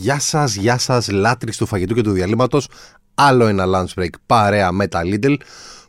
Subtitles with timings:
[0.00, 2.68] Γεια σας, γεια σας, λάτρεις του φαγητού και του διαλύματος.
[3.14, 5.36] Άλλο ένα lunch break παρέα με τα Lidl.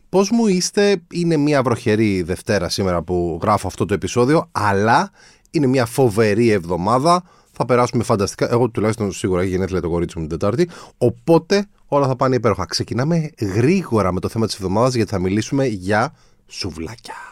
[0.08, 5.10] Πώς μου είστε, είναι μια βροχερή Δευτέρα σήμερα που γράφω αυτό το επεισόδιο, αλλά
[5.50, 7.22] είναι μια φοβερή εβδομάδα.
[7.52, 8.50] Θα περάσουμε φανταστικά.
[8.50, 10.68] Εγώ τουλάχιστον σίγουρα έχει γενέθλια το κορίτσι μου την Τετάρτη.
[10.98, 12.64] Οπότε όλα θα πάνε υπέροχα.
[12.64, 16.14] Ξεκινάμε γρήγορα με το θέμα της εβδομάδας γιατί θα μιλήσουμε για
[16.46, 17.31] σουβλάκια.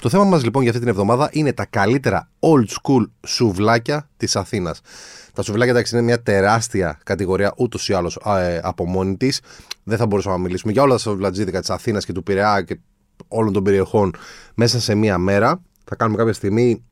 [0.00, 4.36] Το θέμα μας λοιπόν για αυτή την εβδομάδα είναι τα καλύτερα old school σουβλάκια της
[4.36, 4.80] Αθήνας.
[5.32, 9.40] Τα σουβλάκια εντάξει είναι μια τεράστια κατηγορία ούτως ή άλλως ε, από μόνη της.
[9.84, 12.78] Δεν θα μπορούσαμε να μιλήσουμε για όλα τα σουβλατζίδικα της Αθήνας και του Πειραιά και
[13.28, 14.14] όλων των περιοχών
[14.54, 15.60] μέσα σε μία μέρα.
[15.84, 16.84] Θα κάνουμε κάποια στιγμή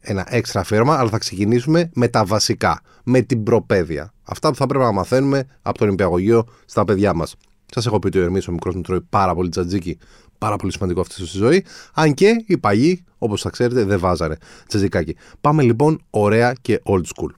[0.00, 4.12] ένα έξτρα αφιέρωμα, αλλά θα ξεκινήσουμε με τα βασικά, με την προπαίδεια.
[4.24, 7.36] Αυτά που θα πρέπει να μαθαίνουμε από τον Υπηαγωγείο στα παιδιά μας.
[7.74, 9.98] Σας έχω πει ότι ο Ερμής ο μικρός μου τρώει πάρα πολύ τζατζίκι
[10.38, 11.64] πάρα πολύ σημαντικό αυτή στη ζωή.
[11.94, 15.16] Αν και οι παλιοί, όπως θα ξέρετε, δεν βάζανε τσεζικάκι.
[15.40, 17.30] Πάμε λοιπόν ωραία και old school.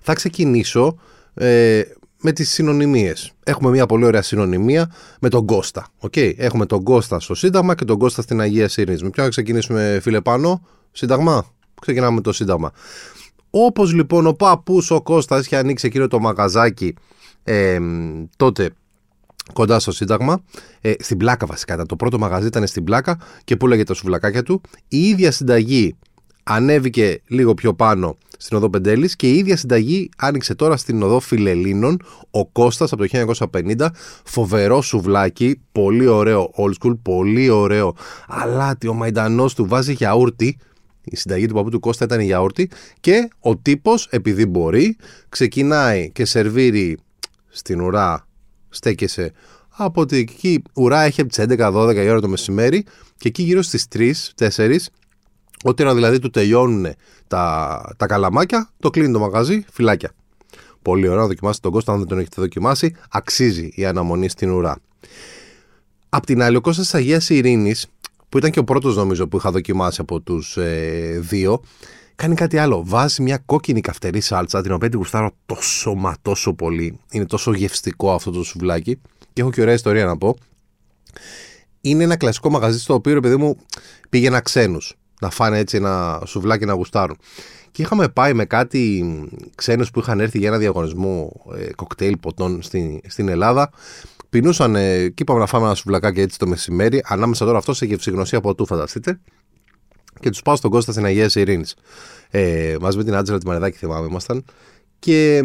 [0.00, 0.98] Θα ξεκινήσω
[1.34, 1.82] ε,
[2.20, 3.32] με τις συνωνυμίες.
[3.44, 5.86] Έχουμε μια πολύ ωραία συνωνυμία με τον Κώστα.
[6.00, 6.32] Okay?
[6.36, 9.02] Έχουμε τον Κώστα στο Σύνταγμα και τον Κώστα στην Αγία Σύρνης.
[9.02, 11.46] Με ποιο να ξεκινήσουμε φίλε πάνω, Σύνταγμα;
[11.80, 12.72] Ξεκινάμε με το Σύνταγμα.
[13.50, 16.94] Όπως λοιπόν ο παππούς ο Κώστας είχε ανοίξει εκείνο το μαγαζάκι
[17.44, 17.78] ε,
[18.36, 18.70] τότε
[19.52, 20.42] κοντά στο Σύνταγμα.
[20.80, 21.86] Ε, στην πλάκα βασικά ήταν.
[21.86, 24.60] Το πρώτο μαγαζί ήταν στην πλάκα και πουλάγε τα σουβλακάκια του.
[24.88, 25.96] Η ίδια συνταγή
[26.42, 31.20] ανέβηκε λίγο πιο πάνω στην οδό Πεντέλης και η ίδια συνταγή άνοιξε τώρα στην οδό
[31.20, 32.02] Φιλελίνων.
[32.30, 33.86] Ο Κώστας από το 1950.
[34.24, 35.60] Φοβερό σουβλάκι.
[35.72, 36.98] Πολύ ωραίο old school.
[37.02, 37.94] Πολύ ωραίο.
[38.28, 38.88] Αλάτι.
[38.88, 40.58] Ο μαϊντανός του βάζει γιαούρτι.
[41.04, 42.70] Η συνταγή του παππού του Κώστα ήταν γιαούρτι.
[43.00, 44.96] Και ο τύπος, επειδή μπορεί,
[45.28, 46.98] ξεκινάει και σερβίρει
[47.48, 48.28] στην ουρά
[48.70, 49.32] στέκεσαι
[49.68, 52.84] από ότι εκεί ουρά έχει από τις 11-12 η ώρα το μεσημέρι
[53.16, 53.86] και εκεί γύρω στις
[54.38, 54.76] 3-4,
[55.64, 56.86] όταν δηλαδή του τελειώνουν
[57.28, 60.12] τα, τα καλαμάκια, το κλείνει το μαγαζί, φυλάκια.
[60.82, 64.50] Πολύ ωραίο να δοκιμάσετε τον Κώστα, αν δεν τον έχετε δοκιμάσει, αξίζει η αναμονή στην
[64.50, 64.76] ουρά.
[66.08, 67.86] Απ' την άλλη, ο Κώστας Αγίας Ειρήνης,
[68.28, 71.62] που ήταν και ο πρώτος νομίζω που είχα δοκιμάσει από τους ε, δύο,
[72.20, 72.82] κάνει κάτι άλλο.
[72.86, 76.98] Βάζει μια κόκκινη καυτερή σάλτσα, την οποία την γουστάρω τόσο μα τόσο πολύ.
[77.10, 79.00] Είναι τόσο γευστικό αυτό το σουβλάκι.
[79.32, 80.36] Και έχω και ωραία ιστορία να πω.
[81.80, 83.56] Είναι ένα κλασικό μαγαζί στο οποίο, ρε παιδί μου,
[84.08, 87.18] πήγαινα ξένους να φάνε έτσι ένα σουβλάκι να γουστάρουν.
[87.70, 89.04] Και είχαμε πάει με κάτι
[89.54, 93.70] ξένους που είχαν έρθει για ένα διαγωνισμό ε, κοκτέιλ ποτών στην, στην Ελλάδα.
[94.30, 97.02] Πεινούσαν ε, και είπαμε να φάμε ένα σουβλακάκι έτσι το μεσημέρι.
[97.04, 99.20] Ανάμεσα τώρα αυτό σε γευσηγνωσία ποτού, φανταστείτε
[100.20, 101.74] και τους πάω στον Κώστα στην Αγία Ειρήνης.
[102.30, 104.44] Ε, μαζί με την Άντζελα τη Μαρεδάκη θυμάμαι ήμασταν.
[104.98, 105.42] Και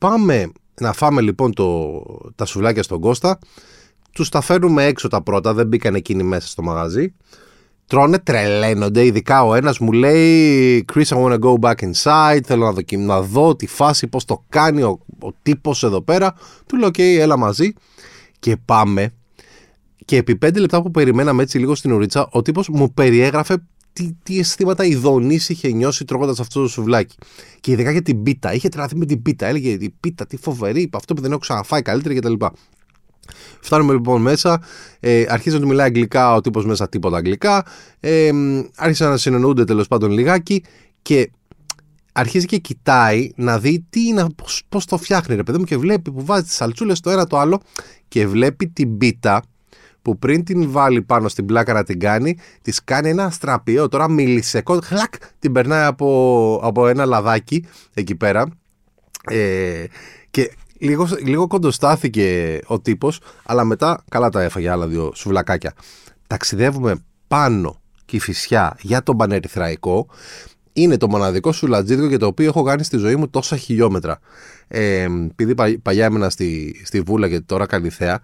[0.00, 2.02] πάμε να φάμε λοιπόν το,
[2.34, 3.38] τα σουβλάκια στον Κώστα.
[4.12, 7.14] Τους τα φέρνουμε έξω τα πρώτα, δεν μπήκαν εκείνοι μέσα στο μαγαζί.
[7.86, 9.04] Τρώνε, τρελαίνονται.
[9.04, 12.40] Ειδικά ο ένας μου λέει: Chris, I want to go back inside.
[12.44, 16.34] Θέλω να, δοκιμ, να δω τη φάση, πώς το κάνει ο, ο τύπος εδώ πέρα.
[16.66, 17.72] Του λέω: OK, έλα μαζί.
[18.38, 19.12] Και πάμε.
[20.04, 23.56] Και επί πέντε λεπτά που περιμέναμε έτσι λίγο στην ουρίτσα, ο τύπος μου περιέγραφε
[23.98, 27.16] τι, τι αισθήματα ειδονή είχε νιώσει τρώγοντας αυτό το σουβλάκι.
[27.60, 28.54] Και ειδικά για την πίτα.
[28.54, 29.46] Είχε τρελαθεί με την πίτα.
[29.46, 32.32] Έλεγε η πίτα, τι φοβερή, αυτό που δεν έχω ξαναφάει καλύτερη κτλ.
[33.60, 34.62] Φτάνουμε λοιπόν μέσα,
[35.00, 37.64] ε, αρχίζει να του μιλάει αγγλικά, ο τύπος μέσα τίποτα αγγλικά.
[38.00, 38.30] Ε,
[38.76, 40.64] άρχισαν να συνεννοούνται τέλος πάντων λιγάκι
[41.02, 41.30] και
[42.12, 45.76] αρχίζει και κοιτάει να δει τι είναι, πώς, πώς το φτιάχνει ρε παιδί μου και
[45.76, 47.60] βλέπει που βάζει τις σαλτσούλες το ένα το άλλο
[48.08, 49.42] και βλέπει την πίτα
[50.08, 53.88] που πριν την βάλει πάνω στην πλάκα να την κάνει, της κάνει ένα στραπιό.
[53.88, 58.46] Τώρα μιλισεκό, χλακ, την περνάει από, από ένα λαδάκι εκεί πέρα.
[59.30, 59.84] Ε,
[60.30, 65.72] και λίγο, λίγο κοντοστάθηκε ο τύπος, αλλά μετά καλά τα έφαγε άλλα δύο σουβλακάκια.
[66.26, 70.06] Ταξιδεύουμε πάνω και φυσιά για τον Πανερυθραϊκό.
[70.72, 74.18] Είναι το μοναδικό σουλατζίδικο για το οποίο έχω κάνει στη ζωή μου τόσα χιλιόμετρα.
[74.68, 78.20] Ε, επειδή παλιά έμενα στη, στη Βούλα και τώρα Καλυθέα,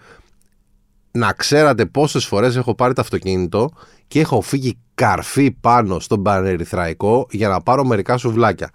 [1.16, 3.70] να ξέρατε πόσες φορές έχω πάρει το αυτοκίνητο
[4.06, 8.70] και έχω φύγει καρφί πάνω στον Πανερυθραϊκό για να πάρω μερικά σουβλάκια.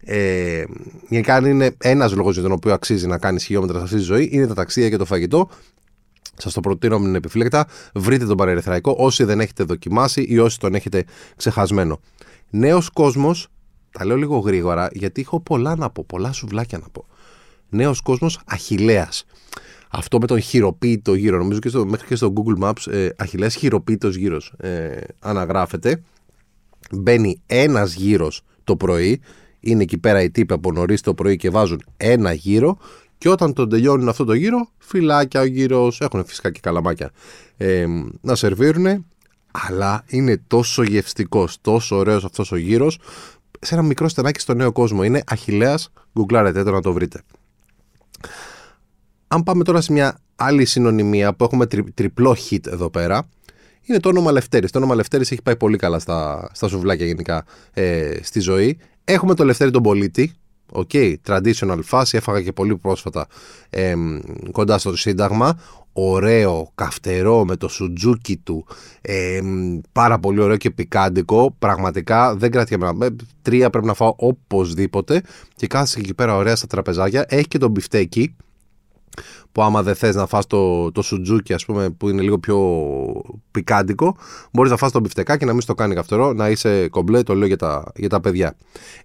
[0.00, 0.64] Ε,
[1.08, 4.02] γενικά αν είναι ένας λόγος για τον οποίο αξίζει να κάνεις χιλιόμετρα σε αυτή τη
[4.02, 5.50] ζωή είναι τα ταξίδια και το φαγητό
[6.36, 7.66] Σας το προτείνω με επιφύλακτα.
[7.94, 11.04] Βρείτε τον Πανερυθραϊκό όσοι δεν έχετε δοκιμάσει ή όσοι τον έχετε
[11.36, 12.00] ξεχασμένο.
[12.50, 13.48] Νέος κόσμος,
[13.90, 17.06] τα λέω λίγο γρήγορα γιατί έχω πολλά να πω, πολλά σουβλάκια να πω.
[17.68, 19.08] Νέος κόσμος Αχηλέα
[19.90, 23.54] αυτό με τον χειροποίητο γύρο, νομίζω και στο, μέχρι και στο Google Maps, ε, Αχιλέας
[23.54, 26.02] χειροποίητος γύρος ε, αναγράφεται.
[26.90, 29.20] Μπαίνει ένας γύρος το πρωί,
[29.60, 32.78] είναι εκεί πέρα οι τύποι από νωρίς το πρωί και βάζουν ένα γύρο
[33.18, 37.10] και όταν τον τελειώνουν αυτό το γύρο, φυλάκια ο γύρος, έχουν φυσικά και καλαμάκια
[37.56, 37.86] ε,
[38.20, 39.06] να σερβίρουν.
[39.68, 42.98] αλλά είναι τόσο γευστικός, τόσο ωραίος αυτός ο γύρος,
[43.60, 45.02] σε ένα μικρό στενάκι στο Νέο Κόσμο.
[45.02, 45.78] Είναι Αχιλλέα,
[46.12, 47.22] γκουγκλάρετε το να το βρείτε.
[49.28, 53.28] Αν πάμε τώρα σε μια άλλη συνωνυμία που έχουμε τρι, τριπλό hit εδώ πέρα,
[53.82, 54.70] είναι το όνομα Λευτέρης.
[54.70, 58.78] Το όνομα Λευτέρης έχει πάει πολύ καλά στα, στα σουβλάκια γενικά ε, στη ζωή.
[59.04, 60.32] Έχουμε το Λευτέρη τον Πολίτη,
[60.72, 63.26] OK, okay, traditional φάση, έφαγα και πολύ πρόσφατα
[63.70, 63.94] ε,
[64.50, 65.60] κοντά στο Σύνταγμα.
[65.92, 68.66] Ωραίο, καυτερό με το σουτζούκι του.
[69.00, 69.40] Ε,
[69.92, 71.54] πάρα πολύ ωραίο και πικάντικο.
[71.58, 73.16] Πραγματικά δεν κρατιέμαι.
[73.42, 75.22] Τρία πρέπει να φάω οπωσδήποτε.
[75.54, 77.24] Και κάθεσαι εκεί πέρα ωραία στα τραπεζάκια.
[77.28, 78.36] Έχει και τον μπιφτέκι
[79.52, 82.58] που άμα δεν θες να φας το, το σουτζούκι ας πούμε που είναι λίγο πιο
[83.50, 84.16] πικάντικο
[84.52, 87.46] μπορείς να φας το μπιφτεκάκι να μην στο κάνει καυτερό να είσαι κομπλέ το λέω
[87.46, 88.56] για τα, για τα παιδιά.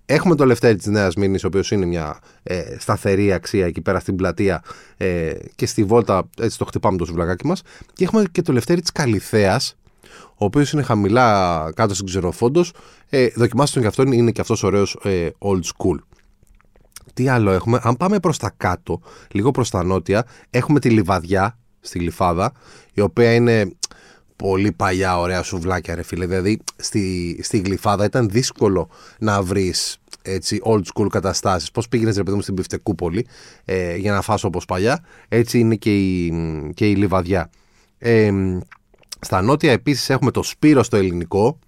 [0.06, 4.00] Έχουμε το Λευτέρη της Νέας Μήνης ο οποίος είναι μια ε, σταθερή αξία εκεί πέρα
[4.00, 4.64] στην πλατεία
[4.98, 7.62] ε, και στη βόλτα έτσι το χτυπάμε το σουβλακάκι μας.
[7.94, 9.76] Και έχουμε και το Λευτέρη της Καλυθέας
[10.44, 12.74] ο οποίος είναι χαμηλά κάτω στην ξεροφόντος
[13.10, 15.98] ε, δοκιμάστε τον και αυτόν είναι και αυτός ωραίος ε, old school
[17.14, 19.02] τι άλλο έχουμε; Αν πάμε προς τα κάτω,
[19.32, 22.52] λίγο προς τα νότια, έχουμε τη λιβαδιά στη Γλυφάδα,
[22.94, 23.72] η οποία είναι
[24.36, 26.26] πολύ παλιά ωραία σουβλάκια, ρε φίλε.
[26.26, 28.90] Δηλαδή, στη, στη Γλυφάδα ήταν δύσκολο
[29.20, 31.72] να βρεις έτσι old school καταστάσεις.
[31.72, 33.28] Πώς πήγαινες, ρε παιδί μου, στην Πιφτεκούπολη
[33.66, 35.04] ε, για να φας όπως παλιά.
[35.28, 36.34] Έτσι είναι και η,
[36.74, 37.50] και η Λιβαδιά.
[37.98, 38.32] Ε,
[39.20, 41.60] στα νότια επίσης έχουμε το Σπύρο στο ελληνικό,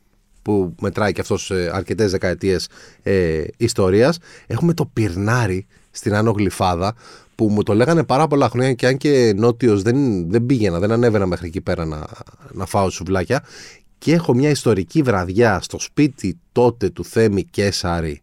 [0.46, 2.68] που μετράει και αυτός ε, αρκετές δεκαετίες
[3.04, 4.18] ε, ιστορίας.
[4.48, 6.96] Έχουμε το Πυρνάρι στην Άνω Γλυφάδα
[7.36, 10.92] που μου το λέγανε πάρα πολλά χρόνια και αν και νότιος δεν, δεν πήγαινα, δεν
[10.92, 12.06] ανέβαινα μέχρι εκεί πέρα να,
[12.52, 13.44] να φάω σουβλάκια
[13.98, 18.22] και έχω μια ιστορική βραδιά στο σπίτι τότε του Θέμη Κέσαρη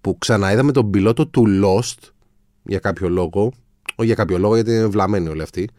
[0.00, 2.08] που ξαναείδαμε τον πιλότο του Lost
[2.62, 3.52] για κάποιο λόγο,
[3.94, 5.72] όχι για κάποιο λόγο γιατί είναι βλαμμένοι όλοι αυτοί ε,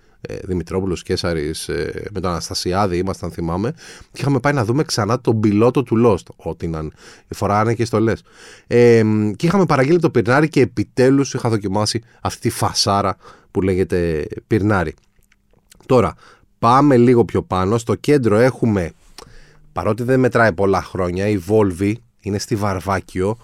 [0.43, 3.71] Δημητρόπουλος Κέσαρης ε, με τον Αναστασιάδη, ήμασταν θυμάμαι,
[4.11, 6.33] και είχαμε πάει να δούμε ξανά τον πιλότο του Lost.
[6.35, 6.87] Ό,τι να
[7.27, 8.13] φοράνε και στολέ.
[8.67, 9.03] Ε,
[9.35, 13.17] και είχαμε παραγγείλει το πυρνάρι και επιτέλους είχα δοκιμάσει αυτή τη φασάρα
[13.51, 14.93] που λέγεται πυρνάρι.
[15.85, 16.13] Τώρα,
[16.59, 17.77] πάμε λίγο πιο πάνω.
[17.77, 18.91] Στο κέντρο έχουμε,
[19.73, 23.37] παρότι δεν μετράει πολλά χρόνια, η Volvi είναι στη Βαρβάκιο.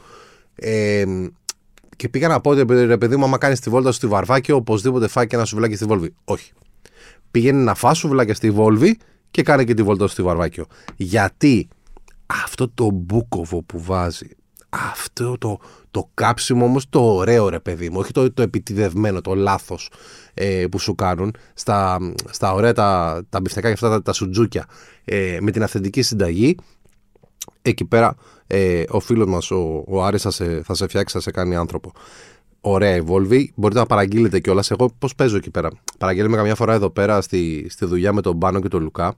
[0.55, 1.05] Ε,
[1.95, 5.07] και πήγα να πω ότι ρε παιδί μου, άμα κάνεις τη βόλτα στη Βαρβάκιο, οπωσδήποτε
[5.07, 6.13] φάει και ένα σουβλάκι στη Βόλβη.
[6.23, 6.51] Όχι
[7.31, 8.97] πήγαινε να φας σουβλάκια στη Βόλβη
[9.31, 10.65] και κάνε και τη βόλτα στη Βαρβάκιο.
[10.95, 11.67] Γιατί
[12.25, 14.29] αυτό το μπούκοβο που βάζει,
[14.69, 15.59] αυτό το,
[15.91, 19.91] το κάψιμο όμως το ωραίο ρε παιδί μου, όχι το, το επιτιδευμένο, το λάθος
[20.33, 21.97] ε, που σου κάνουν στα,
[22.29, 24.65] στα ωραία τα, τα μπιφτεκά και αυτά τα, τα σουτζούκια
[25.05, 26.57] ε, με την αυθεντική συνταγή,
[27.61, 28.15] εκεί πέρα
[28.47, 31.55] ε, ο φίλος μας ο, ο Άρης θα σε, θα σε φτιάξει, θα σε κάνει
[31.55, 31.91] άνθρωπο
[32.69, 33.45] ωραία η Volvi.
[33.55, 34.71] Μπορείτε να παραγγείλετε κιόλας.
[34.71, 35.69] Εγώ πώς παίζω εκεί πέρα.
[35.97, 39.15] Παραγγέλνουμε καμιά φορά εδώ πέρα στη, στη δουλειά με τον Πάνο και τον Λουκά.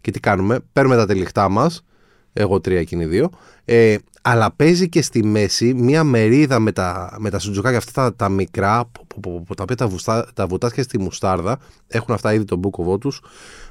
[0.00, 1.84] Και τι κάνουμε, παίρνουμε τα τελειχτά μας.
[2.32, 3.30] Εγώ τρία, εκείνοι δύο.
[3.64, 8.14] Ε, αλλά παίζει και στη μέση μία μερίδα με τα, με τα σουτζουκάκια αυτά τα,
[8.16, 11.58] τα μικρά, που, που, που, τα οποία τα, βουστά, τα βουτάς στη μουστάρδα.
[11.86, 13.20] Έχουν αυτά ήδη τον μπούκοβό τους.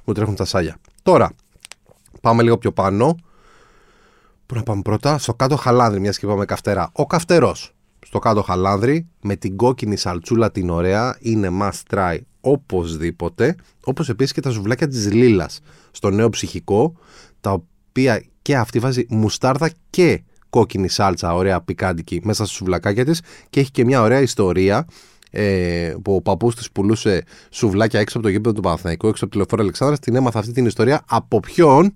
[0.03, 0.77] Μου τρέχουν τα σάλια.
[1.03, 1.31] Τώρα,
[2.21, 3.15] πάμε λίγο πιο πάνω.
[4.45, 6.89] Πού να πάμε πρώτα, στο κάτω χαλάνδρι, μιας και είπαμε καυτερά.
[6.91, 7.73] Ο καυτερός
[8.05, 14.33] στο κάτω χαλάνδρι με την κόκκινη σαλτσούλα την ωραία είναι must try οπωσδήποτε όπως επίσης
[14.33, 15.59] και τα σουβλάκια της Λίλας
[15.91, 16.95] στο νέο ψυχικό
[17.41, 23.21] τα οποία και αυτή βάζει μουστάρδα και κόκκινη σάλτσα ωραία πικάντικη μέσα στα σουβλακάκια της
[23.49, 24.87] και έχει και μια ωραία ιστορία
[25.31, 29.33] ε, που ο παππούς της πουλούσε σουβλάκια έξω από το γήπεδο του Παναθηναϊκού έξω από
[29.33, 31.93] τη λεωφόρα Αλεξάνδρας την έμαθα αυτή την ιστορία από ποιον;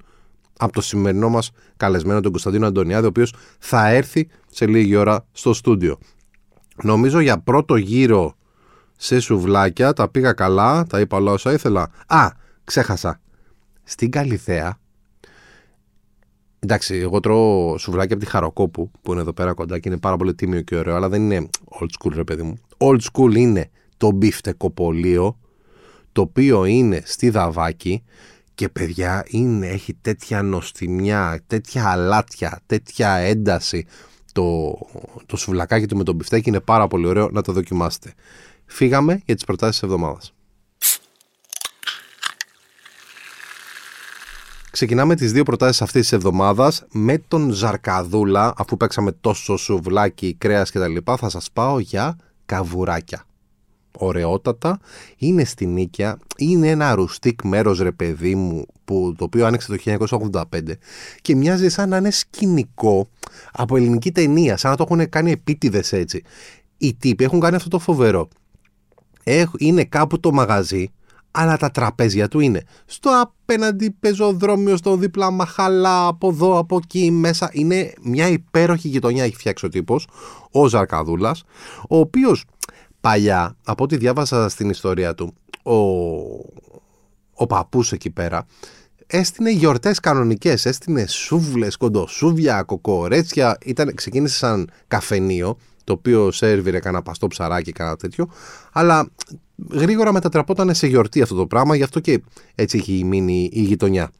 [0.58, 5.26] Από το σημερινό μας καλεσμένο τον Κωνσταντίνο Αντωνιάδη ο οποίος θα έρθει σε λίγη ώρα
[5.32, 5.98] στο στούντιο.
[6.84, 8.36] Νομίζω για πρώτο γύρο
[8.98, 11.90] σε σουβλάκια τα πήγα καλά, τα είπα όλα όσα ήθελα.
[12.08, 12.28] Α,
[12.64, 13.20] ξέχασα.
[13.84, 14.78] Στην Καλυθέα
[16.64, 20.18] Εντάξει, εγώ τρώω σουβλάκια από τη Χαροκόπου που είναι εδώ πέρα κοντά και είναι πάρα
[20.18, 22.58] πολύ τίμιο και ωραίο, αλλά δεν είναι old school, ρε παιδί μου.
[22.78, 25.40] Old school είναι το μπιφτεκοπολείο,
[26.12, 28.04] το οποίο είναι στη Δαβάκη
[28.56, 33.86] και παιδιά είναι, έχει τέτοια νοστιμιά, τέτοια αλάτια, τέτοια ένταση
[34.34, 34.78] το,
[35.26, 38.14] το σουβλακάκι του με τον μπιφτέκι είναι πάρα πολύ ωραίο να το δοκιμάσετε.
[38.66, 40.34] Φύγαμε για τις προτάσεις της εβδομάδας.
[44.72, 50.72] Ξεκινάμε τις δύο προτάσεις αυτής της εβδομάδας με τον Ζαρκαδούλα, αφού παίξαμε τόσο σουβλάκι, κρέας
[50.72, 53.26] και τα λοιπά, θα σας πάω για καβουράκια
[53.98, 54.80] ωραιότατα,
[55.18, 60.08] είναι στην Νίκαια, είναι ένα ρουστικ μέρος ρε παιδί μου που, το οποίο άνοιξε το
[60.22, 60.42] 1985
[61.22, 63.10] και μοιάζει σαν να είναι σκηνικό
[63.52, 66.24] από ελληνική ταινία, σαν να το έχουν κάνει επίτηδες έτσι.
[66.78, 68.28] Οι τύποι έχουν κάνει αυτό το φοβερό.
[69.58, 70.92] είναι κάπου το μαγαζί,
[71.36, 77.12] αλλά τα τραπέζια του είναι στο απέναντι πεζοδρόμιο, στο δίπλα μαχαλά, από εδώ, από εκεί,
[77.12, 77.50] μέσα.
[77.54, 80.08] Είναι μια υπέροχη γειτονιά έχει φτιάξει ο τύπος,
[80.52, 81.44] ο Ζαρκαδούλας,
[81.90, 82.46] ο οποίος
[83.04, 85.34] παλιά, από ό,τι διάβασα στην ιστορία του,
[85.64, 85.76] ο,
[87.34, 88.46] ο παππούς εκεί πέρα,
[89.08, 97.04] έστεινε γιορτές κανονικές, έστεινε σούβλες, κοντοσούβια, κοκορέτσια, ήταν, ξεκίνησε σαν καφενείο, το οποίο σερβιρε κανένα
[97.04, 98.30] παστό ψαράκι, κανένα τέτοιο,
[98.72, 99.10] αλλά
[99.72, 102.22] γρήγορα μετατραπόταν σε γιορτή αυτό το πράγμα, γι' αυτό και
[102.56, 104.12] έτσι έχει μείνει η γειτονιά.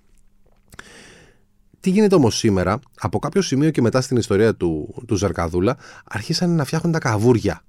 [1.80, 6.56] Τι γίνεται όμως σήμερα, από κάποιο σημείο και μετά στην ιστορία του, του Ζαρκαδούλα, αρχίσαν
[6.56, 7.64] να φτιάχνουν τα καβούρια.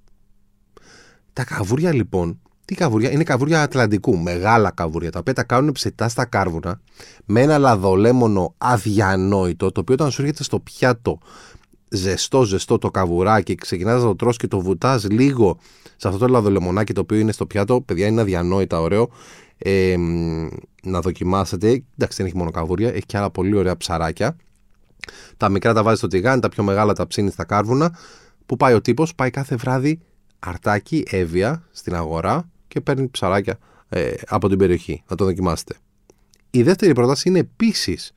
[1.35, 6.09] Τα καβούρια λοιπόν, τι καβούρια, είναι καβούρια Ατλαντικού, μεγάλα καβούρια, τα οποία τα κάνουν ψητά
[6.09, 6.81] στα κάρβουνα,
[7.25, 11.19] με ένα λαδολέμονο αδιανόητο, το οποίο όταν σου έρχεται στο πιάτο
[11.89, 15.59] ζεστό ζεστό το καβουράκι, ξεκινάς να το τρως και το βουτάς λίγο
[15.95, 19.09] σε αυτό το λαδολεμονάκι το οποίο είναι στο πιάτο, παιδιά είναι αδιανόητα ωραίο,
[19.57, 19.95] ε,
[20.83, 21.67] να δοκιμάσετε.
[21.67, 24.35] Εντάξει, δεν έχει μόνο καβούρια, έχει και άλλα πολύ ωραία ψαράκια.
[25.37, 27.97] Τα μικρά τα βάζεις στο τηγάνι, τα πιο μεγάλα τα ψήνεις στα κάρβουνα.
[28.45, 29.99] Που πάει ο τύπος, πάει κάθε βράδυ
[30.45, 33.57] αρτάκι, έβια στην αγορά και παίρνει ψαράκια
[33.89, 35.03] ε, από την περιοχή.
[35.07, 35.75] Να το δοκιμάσετε.
[36.51, 38.13] Η δεύτερη πρόταση είναι επίσης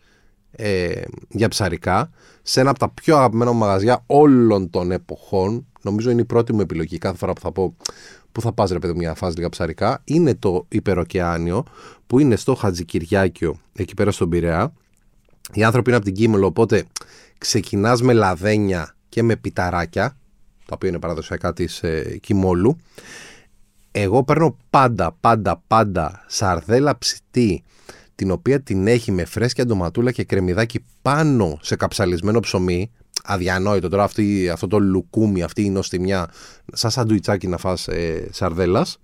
[0.51, 2.11] ε, για ψαρικά
[2.43, 5.67] σε ένα από τα πιο αγαπημένα μαγαζιά όλων των εποχών.
[5.83, 7.77] Νομίζω είναι η πρώτη μου επιλογή κάθε φορά που θα πω
[8.33, 11.65] που θα πας ρε παιδί μια φάση λίγα ψαρικά; Είναι το υπεροκεάνιο
[12.07, 14.73] που είναι στο Χατζικυριάκιο εκεί πέρα στον Πειραιά.
[15.53, 16.85] Οι άνθρωποι είναι από την Κίμελο οπότε
[17.39, 20.17] ξεκινάς με λαδένια και με πιταράκια
[20.69, 22.77] τα οποία είναι παραδοσιακά της ε, Κιμόλου.
[23.91, 27.63] Εγώ παίρνω πάντα, πάντα, πάντα σαρδέλα ψητή
[28.15, 32.91] την οποία την έχει με φρέσκια ντοματούλα και κρεμμυδάκι πάνω σε καψαλισμένο ψωμί.
[33.25, 36.31] Αδιανόητο τώρα αυτή, αυτό το λουκούμι, αυτή η νοστιμιά,
[36.73, 38.99] σαν σαντουιτσάκι να φας ε, σαρδέλας.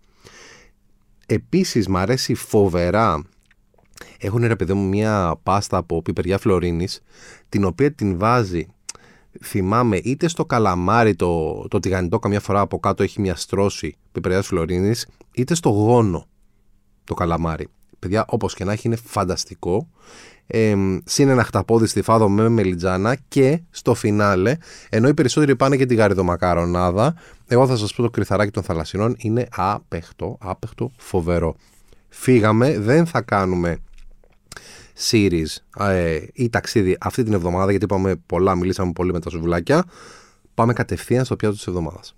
[1.27, 3.23] Επίσης μ' αρέσει φοβερά
[4.19, 7.01] έχουν ρε παιδί μου μια πάστα από πιπεριά φλωρίνης
[7.49, 8.67] την οποία την βάζει
[9.43, 14.47] θυμάμαι είτε στο καλαμάρι το, το τηγανιτό καμιά φορά από κάτω έχει μια στρώση πιπεριάς
[14.47, 16.27] φλωρίνης είτε στο γόνο
[17.05, 17.69] το καλαμάρι
[18.05, 19.89] παιδιά, όπως και να έχει, είναι φανταστικό.
[20.47, 20.75] Ε,
[21.05, 24.57] συν ένα χταπόδι στη φάδο με μελιτζάνα και στο φινάλε,
[24.89, 27.15] ενώ οι περισσότεροι πάνε για τη γαριδομακαρονάδα,
[27.47, 31.57] εγώ θα σας πω το κρυθαράκι των θαλασσινών είναι άπεχτο, άπεχτο, φοβερό.
[32.09, 33.79] Φύγαμε, δεν θα κάνουμε
[35.11, 39.85] series ε, ή ταξίδι αυτή την εβδομάδα, γιατί είπαμε πολλά, μιλήσαμε πολύ με τα σουβλάκια.
[40.55, 42.17] Πάμε κατευθείαν στο πιάτο της εβδομάδας.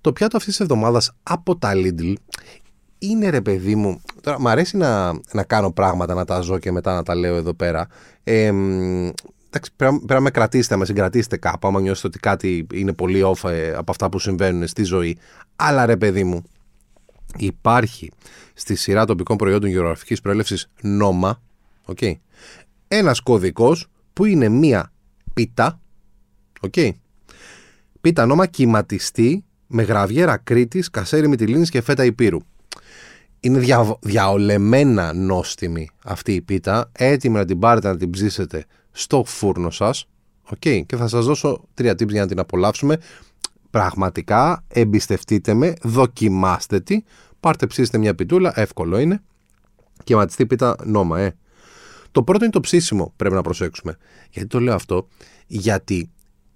[0.00, 2.12] Το πιάτο αυτής της εβδομάδας από τα Lidl
[2.98, 4.00] είναι ρε παιδί μου.
[4.20, 7.36] Τώρα, μου αρέσει να, να κάνω πράγματα, να τα ζω και μετά να τα λέω
[7.36, 7.86] εδώ πέρα.
[8.24, 8.46] Ε,
[9.46, 11.68] εντάξει, πρέπει, να με κρατήσετε, να με συγκρατήσετε κάπου.
[11.68, 15.18] Άμα νιώσετε ότι κάτι είναι πολύ off ε, από αυτά που συμβαίνουν στη ζωή.
[15.56, 16.42] Αλλά ρε παιδί μου,
[17.36, 18.10] υπάρχει
[18.54, 21.42] στη σειρά τοπικών προϊόντων γεωγραφικής προέλευσης νόμα,
[21.86, 22.12] okay,
[22.88, 24.92] ένας κωδικός που είναι μία
[25.34, 25.80] πίτα,
[26.60, 26.90] okay,
[28.00, 32.38] πίτα νόμα κυματιστή με γραβιέρα Κρήτη, κασέρι Μυτιλίνης και φέτα Υπήρου.
[33.40, 39.24] Είναι δια, διαολεμένα νόστιμη αυτή η πίτα, έτοιμη να την πάρετε να την ψήσετε στο
[39.24, 40.08] φούρνο σας.
[40.50, 40.82] Okay.
[40.86, 42.98] Και θα σας δώσω τρία tips για να την απολαύσουμε.
[43.74, 47.02] Πραγματικά εμπιστευτείτε με, δοκιμάστε τη,
[47.40, 49.22] πάρτε ψήστε μια πιτούλα, εύκολο είναι.
[50.04, 51.36] Και ματιστεί πίτα νόμα, ε.
[52.10, 53.96] Το πρώτο είναι το ψήσιμο, πρέπει να προσέξουμε.
[54.30, 55.08] Γιατί το λέω αυτό,
[55.46, 56.10] γιατί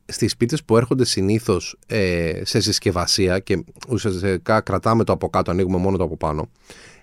[0.06, 5.78] στις πίτσες που έρχονται συνήθως ε, σε συσκευασία και ουσιαστικά κρατάμε το από κάτω, ανοίγουμε
[5.78, 6.50] μόνο το από πάνω,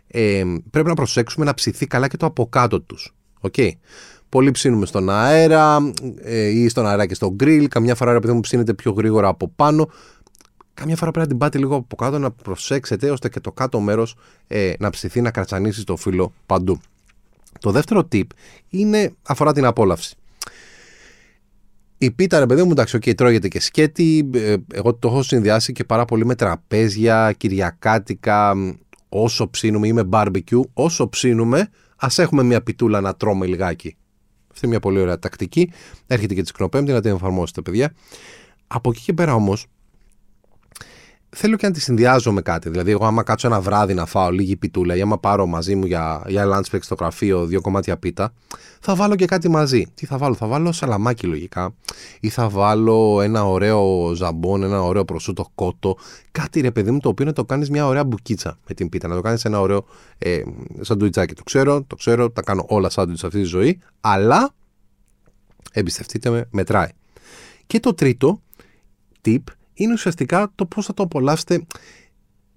[0.07, 3.15] ε, πρέπει να προσέξουμε να ψηθεί καλά και το από κάτω τους.
[3.41, 3.69] Okay.
[4.35, 7.67] Πολύ ψήνουμε στον αέρα ε, ή στον αέρα και στο γκριλ.
[7.67, 9.89] Καμιά φορά επειδή μου ψήνεται πιο γρήγορα από πάνω.
[10.73, 13.79] Καμιά φορά πρέπει να την πάτε λίγο από κάτω να προσέξετε ώστε και το κάτω
[13.79, 14.15] μέρος
[14.47, 16.79] ε, να ψηθεί, να κρατσανίσει το φύλλο παντού.
[17.59, 18.23] Το δεύτερο tip
[18.69, 20.15] είναι, αφορά την απόλαυση.
[21.97, 24.29] Η πίτα, ρε παιδί μου, εντάξει, okay, τρώγεται και σκέτη.
[24.33, 28.53] Ε, εγώ το έχω συνδυάσει και πάρα πολύ με τραπέζια, κυριακάτικα.
[29.09, 33.95] Όσο ψήνουμε ή με barbecue, όσο ψήνουμε, ας έχουμε μια πιτούλα να τρώμε λιγάκι.
[34.55, 35.71] Αυτή είναι μια πολύ ωραία τακτική.
[36.07, 37.93] Έρχεται και τη Σκηνοπέμπτη να την εφαρμόσετε, παιδιά.
[38.67, 39.65] Από εκεί και πέρα όμως,
[41.37, 42.69] θέλω και να τη συνδυάζω με κάτι.
[42.69, 45.85] Δηλαδή, εγώ άμα κάτσω ένα βράδυ να φάω λίγη πιτούλα ή άμα πάρω μαζί μου
[45.85, 48.33] για, για lunch break στο γραφείο δύο κομμάτια πίτα,
[48.79, 49.85] θα βάλω και κάτι μαζί.
[49.93, 51.73] Τι θα βάλω, θα βάλω σαλαμάκι λογικά
[52.19, 55.97] ή θα βάλω ένα ωραίο ζαμπόν, ένα ωραίο προσούτο κότο.
[56.31, 59.07] Κάτι ρε παιδί μου το οποίο να το κάνεις μια ωραία μπουκίτσα με την πίτα,
[59.07, 59.85] να το κάνεις ένα ωραίο
[60.17, 60.41] ε,
[60.81, 61.33] σαντουιτσάκι.
[61.33, 64.53] Το ξέρω, το ξέρω, τα κάνω όλα σάντουιτς αυτή τη ζωή, αλλά
[65.71, 66.89] εμπιστευτείτε με, μετράει.
[67.67, 68.41] Και το τρίτο
[69.25, 69.43] tip
[69.75, 71.65] είναι ουσιαστικά το πώς θα το απολαύσετε.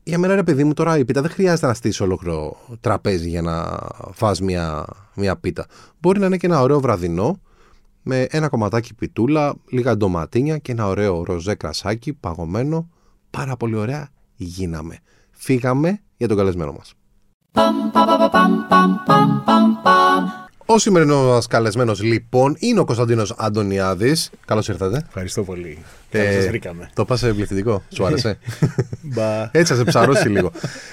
[0.02, 3.42] Για μένα, ρε παιδί μου, τώρα η πίτα δεν χρειάζεται να στήσει ολόκληρο τραπέζι για
[3.42, 3.78] να
[4.12, 4.84] φας μια,
[5.14, 5.66] μια πίτα.
[6.00, 7.40] Μπορεί να είναι και ένα ωραίο βραδινό
[8.02, 12.88] με ένα κομματάκι πιτούλα, λίγα ντοματίνια και ένα ωραίο ροζέ κρασάκι παγωμένο.
[13.30, 14.98] Πάρα πολύ ωραία γίναμε.
[15.30, 16.94] Φύγαμε για τον καλεσμένο μας.
[20.70, 24.30] Ο σημερινός μας καλεσμένος λοιπόν είναι ο Κωνσταντίνος Αντωνιάδης.
[24.46, 25.02] Καλώς ήρθατε.
[25.06, 25.78] Ευχαριστώ πολύ.
[26.10, 26.90] Ε, Καλώς σας βρήκαμε.
[26.94, 28.38] Το πας εμπληκτικό; Σου άρεσε;
[29.14, 29.42] Μπα.
[29.52, 30.52] Έτσι θα σε ψαρώσει λίγο.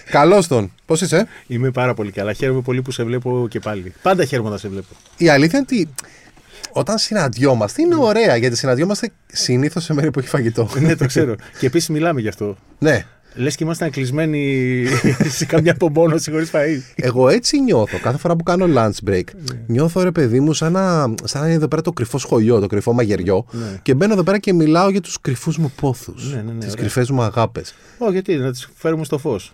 [0.10, 0.72] Καλώς τον.
[0.86, 2.34] Πώς είσαι; Είμαι πάρα πολύ καλά.
[2.34, 3.94] Χαίρομαι πολύ που σε βλέπω και πάλι.
[4.02, 4.88] Πάντα χαίρομαι να σε βλέπω.
[5.18, 5.94] Η αλήθεια είναι ότι
[6.72, 10.70] όταν συναντιόμαστε είναι ωραία γιατί συναντιόμαστε συνήθως σε μέρη που έχει φαγητό.
[10.80, 11.36] ναι, το ξέρω.
[11.60, 12.58] και επίσης μιλάμε γι' αυτό.
[12.80, 13.06] ναι.
[13.36, 14.84] Λες και ήμασταν κλεισμένοι
[15.38, 16.82] σε καμιά απομόνωση χωρίς φαΐ.
[16.96, 19.24] Εγώ έτσι νιώθω κάθε φορά που κάνω lunch break.
[19.68, 22.68] νιώθω ρε παιδί μου σαν να, σαν να είναι εδώ πέρα το κρυφό σχολείο, το
[22.68, 23.46] κρυφό μαγειριό.
[23.52, 23.80] Ναι.
[23.82, 26.34] Και μπαίνω εδώ πέρα και μιλάω για τους κρυφούς μου πόθους.
[26.34, 26.82] Ναι, ναι, ναι, τις ωραία.
[26.82, 27.76] κρυφές μου αγάπες.
[27.98, 29.52] Ω, γιατί, να τις φέρουμε στο φως.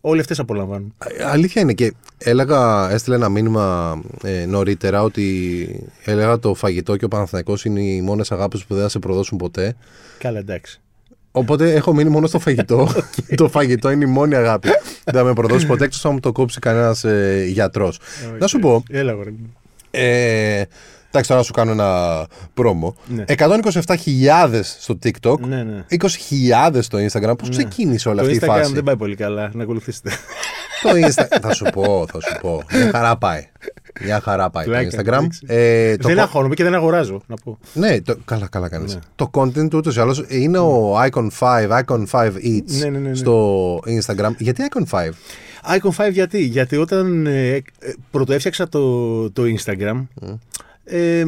[0.00, 0.94] Όλοι αυτές απολαμβάνουν.
[1.26, 7.08] Αλήθεια είναι και έλεγα, έστειλε ένα μήνυμα ε, νωρίτερα ότι έλεγα το φαγητό και ο
[7.08, 9.76] Παναθηναϊκός είναι οι μόνες αγάπες που δεν θα σε προδώσουν ποτέ.
[10.18, 10.80] Καλά, εντάξει.
[11.36, 12.88] Οπότε έχω μείνει μόνο στο φαγητό.
[13.36, 14.68] το φαγητό είναι η μόνη αγάπη.
[15.04, 17.98] δεν θα με προδώσει ποτέ εκτός αν μου το κόψει κανένας ε, γιατρός.
[18.38, 19.52] Να σου πω, Έλα, αγόρι μου.
[19.90, 20.62] ε,
[21.10, 22.96] εντάξει τώρα να σου κάνω ένα πρόμο.
[23.06, 23.24] Ναι.
[23.28, 25.84] 127.000 στο TikTok, Ναι, ναι.
[26.70, 27.38] 20.000 στο Instagram.
[27.38, 29.50] Πώς ξεκίνησε όλη Το αυτή η Instagram φάση; δεν πάει πολύ καλά.
[29.54, 30.10] Να ακολουθήσετε.
[30.82, 31.38] Το Insta...
[31.40, 32.62] θα σου πω, θα σου πω.
[32.72, 33.48] Μια χαρά πάει.
[34.02, 35.06] Μια χαρά πάει το Πλάκα, Instagram.
[35.18, 35.40] εντάξει.
[35.46, 37.58] Ε, το δεν co- αγχώνομαι και δεν αγοράζω, να πω.
[37.72, 38.16] Ναι, το...
[38.24, 38.94] καλά, καλά κάνεις.
[38.94, 39.00] Ναι.
[39.16, 42.98] Το content του ούτως ή άλλως είναι ο Icon 5, Icon 5 each Ναι, ναι,
[42.98, 43.14] ναι, ναι.
[43.14, 44.30] στο Instagram.
[44.38, 45.08] Γιατί Icon 5?
[45.78, 47.62] ikon5 γιατί, γιατί όταν ε, ε,
[48.10, 50.06] πρωτοέφτιαξα το, το Instagram
[50.84, 51.24] ε,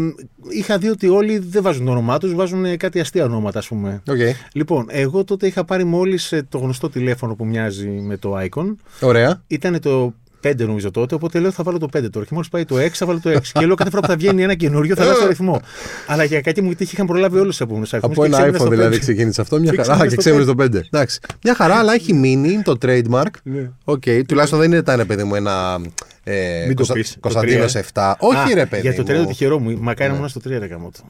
[0.49, 3.67] είχα δει ότι όλοι δεν βάζουν το όνομά τους, βάζουν ε, κάτι αστεία ονόματα ας
[3.69, 4.03] πούμε.
[4.09, 4.17] Οκ.
[4.53, 8.75] Λοιπόν, εγώ τότε είχα πάρει μόλις ε, το γνωστό τηλέφωνο που μοιάζει με το Icon.
[9.01, 9.43] Ωραία.
[9.47, 10.15] Ήταν το
[10.51, 12.25] 5 νομίζω τότε, οπότε λέω θα βάλω το 5 τώρα.
[12.27, 13.41] Και μόλις πάει το 6 θα βάλω το 6.
[13.53, 15.61] και λέω κάθε φορά που θα βγαίνει ένα καινούριο θα αλλάξω αριθμό.
[16.07, 18.17] Αλλά για κακή μου τύχη είχαν προλάβει όλους τους επόμενους αριθμούς.
[18.17, 19.61] Από ένα iPhone δηλαδή ξεκίνησε αυτό.
[19.61, 19.93] Μια Και χαρά.
[19.93, 20.85] Α, ξέμεινε και στο ξέμεινε το 5.
[20.87, 21.19] Εντάξει.
[21.43, 23.27] Μια χαρά, αλλά έχει μείνει είναι το trademark.
[23.43, 23.71] Ναι.
[23.85, 24.03] Οκ.
[24.29, 25.79] Τουλάχιστον δεν ήταν, παιδί μου, ένα.
[26.25, 26.95] Ε, Μην το Κωνστα...
[26.95, 28.15] πεις, το Κωνσταντίνος τρία, 7.
[28.19, 28.83] Όχι, ρε παιδί.
[28.83, 29.23] Για το 3 μου.
[29.23, 29.79] το τυχερό μου.
[29.81, 31.01] Μακάρι να ήμουν στο 3 ρε γαμώτο.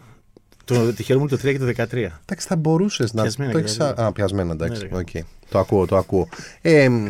[0.65, 1.97] Το τυχερό μου είναι το 3 και το 13.
[2.25, 3.77] Εντάξει, θα μπορούσες να Πιασμένα το και έχεις...
[3.77, 4.05] τα δύο.
[4.05, 4.83] Α, πιασμένα, εντάξει.
[4.83, 4.97] Ναι, ρε.
[4.99, 5.25] Οκ.
[5.49, 6.29] Το ακούω, το ακούω.
[6.63, 7.09] Ε, μ,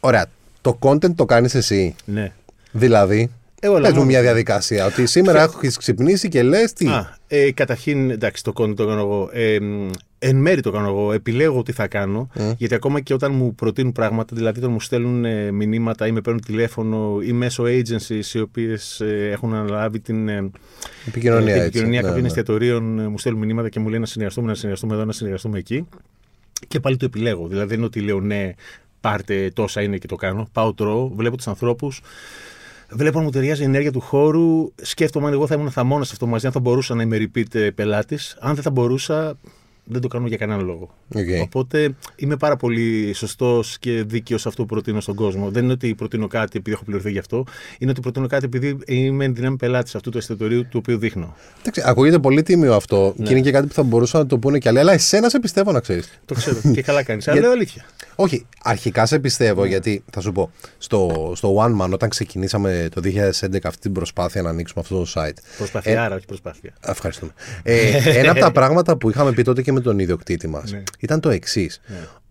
[0.00, 0.26] ωραία.
[0.68, 1.94] Το content το κάνεις εσύ.
[2.04, 2.32] Ναι.
[2.72, 4.06] Δηλαδή, Ε, όλα πες μου μόνο.
[4.06, 4.86] μια διαδικασία.
[4.86, 9.00] Ότι σήμερα έχω ξυπνήσει και λες τι; Α, ε, καταρχήν, εντάξει, το content το κάνω
[9.00, 9.30] εγώ.
[9.32, 11.12] Ε, μ, εν μέρη το κάνω εγώ.
[11.12, 12.28] Επιλέγω τι θα κάνω.
[12.56, 16.20] Γιατί ακόμα και όταν μου προτείνουν πράγματα, δηλαδή όταν μου στέλνουν ε, μηνύματα ή με
[16.20, 20.50] παίρνουν τηλέφωνο ή μέσω agencies οι οποίες έχουν αναλάβει την ε,
[21.06, 21.66] επικοινωνία την έτσι.
[21.66, 22.26] επικοινωνία Ναι, κάποιων ναι.
[22.28, 25.58] εστιατορίων, ε, μου στέλνουν μηνύματα και μου λένε να συνεργαστούμε, να συνεργαστούμε εδώ, να συνεργαστούμε
[25.58, 25.86] εκεί.
[26.68, 27.46] Και πάλι το επιλέγω.
[27.48, 28.54] Δηλαδή δεν είναι ότι λέω ναι,
[29.08, 30.48] πάρτε τόσα είναι και το κάνω.
[30.52, 32.00] Πάω τρώω, βλέπω τους ανθρώπους.
[32.90, 34.72] Βλέπω αν μου ταιριάζει η ενέργεια του χώρου.
[34.82, 37.68] Σκέφτομαι αν εγώ θα ήμουν θαμώνας σε αυτό μαζί, αν θα μπορούσα να είμαι repeat
[37.74, 38.36] πελάτης.
[38.40, 39.38] Αν δεν θα μπορούσα,
[39.88, 40.94] δεν το κάνω για κανέναν λόγο.
[41.14, 41.26] Οκ.
[41.42, 45.50] Οπότε είμαι πάρα πολύ σωστός και δίκαιος σε αυτό που προτείνω στον κόσμο.
[45.50, 47.44] Δεν είναι ότι προτείνω κάτι επειδή έχω πληρωθεί γι' αυτό.
[47.78, 51.36] Είναι ότι προτείνω κάτι επειδή είμαι εν δυνάμει πελάτης αυτού του εστιατορίου του οποίου δείχνω.
[51.60, 53.24] Εντάξει, ακούγεται πολύ τίμιο αυτό Ναι.
[53.26, 54.78] και είναι και κάτι που θα μπορούσαν να το πούνε κι άλλοι.
[54.78, 56.20] Αλλά εσένα σε πιστεύω να ξέρεις.
[56.24, 57.28] Το ξέρω και καλά κάνεις.
[57.28, 57.84] Αλλά λέω αλήθεια.
[58.14, 59.68] Όχι, αρχικά σε πιστεύω Ναι.
[59.68, 60.50] γιατί θα σου πω.
[60.78, 65.06] Στο, στο One Man, όταν ξεκινήσαμε το 2011 αυτή την προσπάθεια να ανοίξουμε αυτό το
[65.14, 65.36] site.
[65.56, 66.72] Προσπαθία, άρα, όχι προσπάθεια.
[66.86, 67.32] Ευχαριστούμε.
[67.62, 70.82] Ε, ένα από τα πράγματα που είχαμε πει τότε και με τον ιδιοκτήτη μας Ναι.
[70.98, 71.80] ήταν το εξής.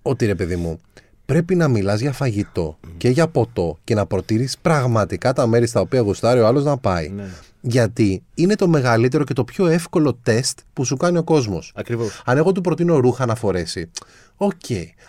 [0.02, 0.80] Ότι ρε παιδί μου,
[1.26, 5.80] πρέπει να μιλάς για φαγητό και για ποτό και να προτείνεις πραγματικά τα μέρη στα
[5.80, 7.10] οποία γουστάρει ο άλλος να πάει.
[7.10, 7.26] Ναι.
[7.62, 11.72] Γιατί είναι το μεγαλύτερο και το πιο εύκολο τεστ που σου κάνει ο κόσμος.
[11.76, 12.22] Ακριβώς.
[12.26, 13.90] Αν εγώ του προτείνω ρούχα να φορέσει,
[14.38, 14.54] οκ.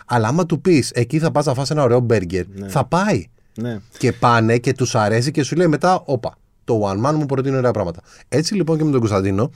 [0.05, 3.25] Αλλά άμα του πεις εκεί θα πας να φας ένα ωραίο μπέργκερ, θα πάει.
[3.55, 3.79] Ναι.
[3.97, 7.57] Και πάνε και τους αρέσει και σου λέει μετά, όπα, το one man μου προτείνει
[7.57, 8.01] ωραία πράγματα.
[8.29, 9.51] Έτσι λοιπόν και με τον Κωνσταντίνο,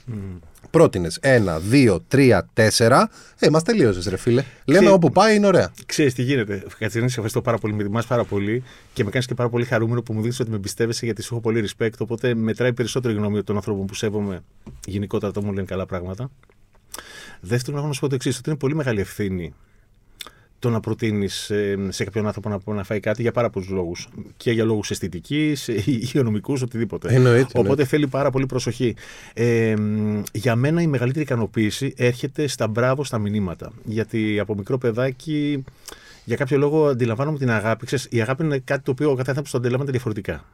[0.70, 3.10] πρότεινες ένα, δύο, τρία, τέσσερα.
[3.40, 4.44] Ε, μας τελείωσες, ρε φίλε.
[4.66, 5.72] Λέμε Ξέ- όπου πάει είναι ωραία.
[5.86, 6.64] Ξέρεις τι γίνεται.
[6.78, 7.74] Κατσίνη, σε ευχαριστώ πάρα πολύ.
[7.74, 10.50] Με τιμά πάρα πολύ και με κάνεις και πάρα πολύ χαρούμενο που μου δείχνεις ότι
[10.50, 11.94] με εμπιστεύεσαι γιατί σου έχω πολύ respect.
[11.98, 14.44] Οπότε μετράει περισσότερο η γνώμη των ανθρώπων που σέβομαι
[14.86, 16.32] γενικότερα όταν μου λένε καλά πράγματα.
[17.42, 19.54] Δεύτερον, έχω να σου πω το εξής: ότι είναι πολύ μεγάλη ευθύνη
[20.64, 21.52] το να προτείνεις
[21.90, 24.08] σε κάποιον άνθρωπο να, να φάει κάτι για πάρα πολλούς λόγους.
[24.38, 27.16] Και για λόγους αισθητικής, υγειονομικούς, οτιδήποτε.
[27.16, 28.96] Εννοείται, Οπότε θέλει πάρα πολύ προσοχή.
[29.34, 33.72] Ε, μ, για μένα η μεγαλύτερη ικανοποίηση έρχεται στα μπράβο στα μηνύματα.
[33.84, 35.64] Γιατί από μικρό παιδάκι,
[36.26, 37.86] για κάποιο λόγο αντιλαμβάνομαι την αγάπη.
[37.86, 40.46] Ξέρεις, η αγάπη είναι κάτι το οποίο ο κάθε άνθρωπος το αντιλαμβάνεται διαφορετικά.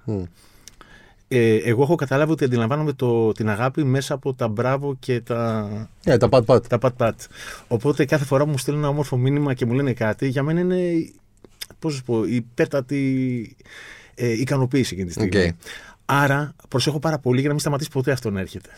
[1.31, 5.69] Ε, εγώ έχω καταλάβει ότι αντιλαμβάνομαι το, την αγάπη μέσα από τα μπράβο και τα.
[6.05, 6.67] Yeah, τα πατ-πατ.
[6.67, 7.21] Τα πατ-πατ.
[7.67, 10.59] Οπότε κάθε φορά που μου στέλνουν ένα όμορφο μήνυμα και μου λένε κάτι, για μένα
[10.59, 11.11] είναι.
[11.79, 13.55] Πώς σου πω, υπέρτατη
[14.15, 15.31] ε, ικανοποίηση εκείνη τη στιγμή.
[15.33, 15.49] Okay.
[16.05, 18.69] Άρα προσέχω πάρα πολύ για να μην σταματήσει ποτέ αυτό να έρχεται.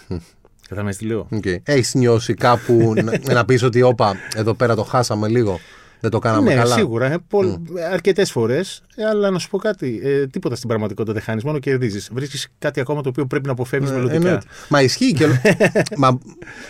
[0.67, 1.55] Κατάλαβες τι λέω; Okay.
[1.63, 5.59] Έχεις νιώσει κάπου να, να πεις ότι, όπα, εδώ πέρα το χάσαμε λίγο.
[6.01, 6.75] Δεν το κάναμε ναι, καλά.
[6.75, 7.11] σίγουρα.
[7.11, 7.57] Ε, mm.
[7.91, 8.81] Αρκετές φορές.
[8.95, 9.99] Ε, αλλά να σου πω κάτι.
[10.03, 11.43] Ε, τίποτα στην πραγματικότητα δεν χάνεις.
[11.43, 12.09] Μόνο κερδίζεις.
[12.13, 14.29] Βρίσκεις κάτι ακόμα το οποίο πρέπει να αποφεύγεις ε, μελλοντικά.
[14.29, 15.27] Ε, Μα ισχύει και.
[15.97, 16.19] Μα,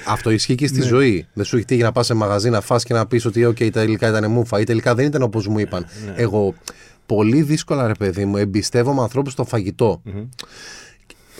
[0.07, 0.85] αυτό ισχύει και στη ναι.
[0.85, 1.27] ζωή.
[1.33, 3.71] Δεν σου έχει τύχει να πας σε μαγαζί να φας και να πεις ότι OK,
[3.71, 5.85] τελικά ήταν μούφα ή τελικά δεν ήταν όπως μου είπαν.
[6.05, 6.13] Ναι.
[6.15, 6.53] Εγώ
[7.05, 10.25] πολύ δύσκολα, ρε παιδί μου, εμπιστεύομαι ανθρώπους στο φαγητο mm-hmm.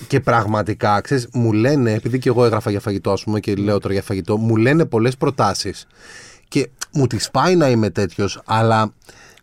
[0.08, 3.80] Και πραγματικά, ξέρεις, μου λένε, επειδή και εγώ έγραφα για φαγητό, ας πούμε, και λέω
[3.80, 5.88] τώρα για φαγητό, μου λένε πολλές προτάσεις.
[6.52, 8.94] Και μου τη πάει να είμαι τέτοιος, αλλά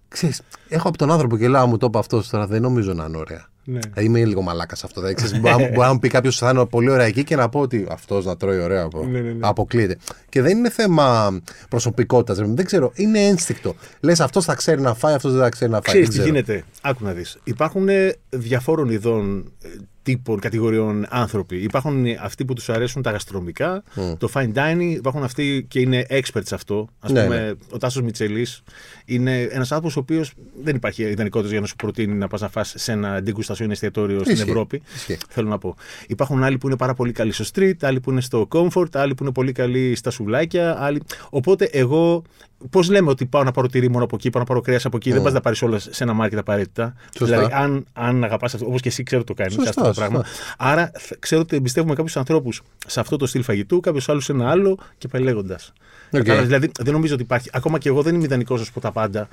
[0.09, 3.05] ξέρεις, έχω από τον άνθρωπο και λέω, μου το είπε αυτός τώρα, δεν νομίζω να
[3.05, 3.47] είναι ωραία.
[3.64, 3.79] Ναι.
[3.79, 5.01] Δηλαδή είμαι λίγο μαλάκας αυτό.
[5.01, 7.61] Δηλαδή, ξέρεις, μπορεί, να μου πει κάποιος θα είναι πολύ ωραία εκεί και να πω
[7.61, 8.83] ότι αυτός να τρώει ωραία.
[8.83, 9.05] Από...
[9.05, 9.38] Ναι, ναι, ναι.
[9.40, 9.97] Αποκλείεται.
[10.29, 12.38] Και δεν είναι θέμα προσωπικότητας.
[12.38, 13.75] Δεν ξέρω, είναι ένστικτο.
[14.01, 15.94] Λες αυτός θα ξέρει να φάει, αυτός δεν θα ξέρει να φάει.
[15.94, 16.64] Ξέρεις τι γίνεται.
[16.81, 17.38] Άκου να δεις.
[17.44, 17.88] Υπάρχουν
[18.29, 19.68] διαφόρων ειδών ε,
[20.03, 21.57] τύπων, κατηγοριών άνθρωποι.
[21.57, 23.83] Υπάρχουν αυτοί που τους αρέσουν τα γαστρομικά,
[24.19, 26.89] το fine dining, υπάρχουν αυτοί και είναι experts σε αυτό.
[27.01, 27.53] Α ναι, πούμε, ναι.
[27.71, 28.63] ο Τάσος Μιτσελής
[29.05, 30.33] είναι ένας άνθρωπος ο οποίος
[30.63, 34.25] δεν υπάρχει ιδανικότητα για να σου προτείνει να πας να φας σε ένα ντεγκουστασιόν εστιατόριο
[34.25, 34.83] στην Ευρώπη.
[35.29, 35.77] Θέλω να πω.
[36.07, 39.15] Υπάρχουν άλλοι που είναι πάρα πολύ καλοί στο street, άλλοι που είναι στο comfort, άλλοι
[39.15, 40.83] που είναι πολύ καλοί στα σουβλάκια.
[40.83, 41.03] Άλλοι...
[41.31, 42.23] Οπότε εγώ
[42.71, 44.97] Πώς λέμε ότι πάω να πάρω τυρί μόνο από εκεί, πάω να πάρω κρέας από
[44.97, 46.95] εκεί, δεν πας να πάρεις όλα σε ένα μάρκετ απαραίτητα.
[47.19, 47.37] Σωστά.
[47.37, 50.25] Δηλαδή, αν, αν αγαπάς αυτό, όπως και εσύ ξέρω το κάνεις αυτό το πράγμα.
[50.59, 54.51] Άρα, ξέρω ότι εμπιστεύουμε κάποιους ανθρώπους σε αυτό το στυλ φαγητού, κάποιου άλλου σε ένα
[54.51, 55.73] άλλο και πάει λέγοντας.
[56.13, 56.41] Okay.
[56.43, 57.51] Δηλαδή, δεν νομίζω ότι υπάρχει.
[57.53, 59.29] Ακόμα και εγώ δεν είμαι ιδανικός να σου πω τα πάντα.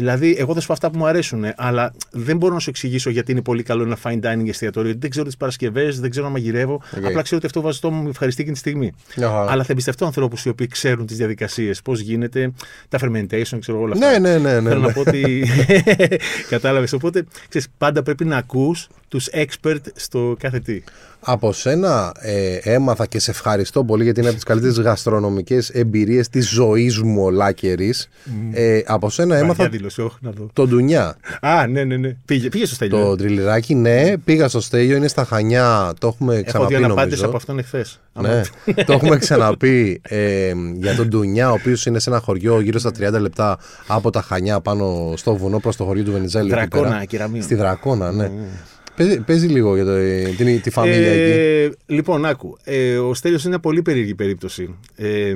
[0.00, 3.10] Δηλαδή, εγώ θα σου πω αυτά που μου αρέσουν, αλλά δεν μπορώ να σου εξηγήσω
[3.10, 4.94] γιατί είναι πολύ καλό ένα fine dining εστιατόριο.
[4.98, 6.82] Δεν ξέρω τις Παρασκευές, δεν ξέρω να μαγειρεύω.
[6.82, 7.04] Okay.
[7.04, 8.92] Απλά ξέρω ότι αυτό βάζει το μου ευχαριστεί εκείνη τη στιγμή.
[9.16, 9.46] Yeah.
[9.48, 12.52] Αλλά θα εμπιστευτώ ανθρώπους οι οποίοι ξέρουν τις διαδικασίες, πώς γίνεται,
[12.88, 14.10] τα fermentation, ξέρω όλα αυτά.
[14.10, 14.60] Ναι, ναι, ναι.
[14.60, 14.86] ναι Θέλω ναι.
[14.86, 15.46] να πω ότι.
[16.48, 16.92] Κατάλαβες.
[16.92, 20.82] Οπότε, ξέρεις, πάντα πρέπει να ακούς τους expert στο κάθε τι.
[21.20, 26.28] Από σένα ε, έμαθα και σε ευχαριστώ πολύ γιατί είναι από τις καλύτερες γαστρονομικές εμπειρίες
[26.28, 27.94] της ζωής μου ολάκερη.
[27.94, 28.30] Mm.
[28.52, 29.68] Ε, από σένα έμαθα.
[29.68, 30.50] Δήλωση, όχι, να δω.
[30.52, 31.16] Το ντουνιά.
[31.40, 32.16] Α, ναι, ναι, ναι.
[32.24, 32.98] Πήγε, πήγε στο στέλιο.
[32.98, 35.92] Το τριλιράκι, ναι, πήγα στο στέλιο, είναι στα Χανιά.
[35.98, 36.74] Το έχουμε ξαναπεί.
[36.74, 38.00] Έχω δει από αυτόν εχθές.
[38.12, 38.40] Ναι,
[38.86, 42.90] το έχουμε ξαναπεί ε, για τον ντουνιά, ο οποίος είναι σε ένα χωριό γύρω στα
[42.90, 46.50] 30 λεπτά από τα Χανιά πάνω στο βουνό προς το χωριό του Βενιζέλη.
[46.50, 47.04] Δρακόνα,
[47.40, 48.30] Στη Δρακόνα, ναι.
[48.34, 48.78] Mm.
[49.00, 49.96] Παίζει, παίζει λίγο για το,
[50.36, 51.76] την, τη φαμίλια ε, εκεί.
[51.86, 52.56] Λοιπόν, άκου.
[52.64, 54.74] Ε, ο Στέλιος είναι μια πολύ περίεργη περίπτωση.
[54.94, 55.32] Ε,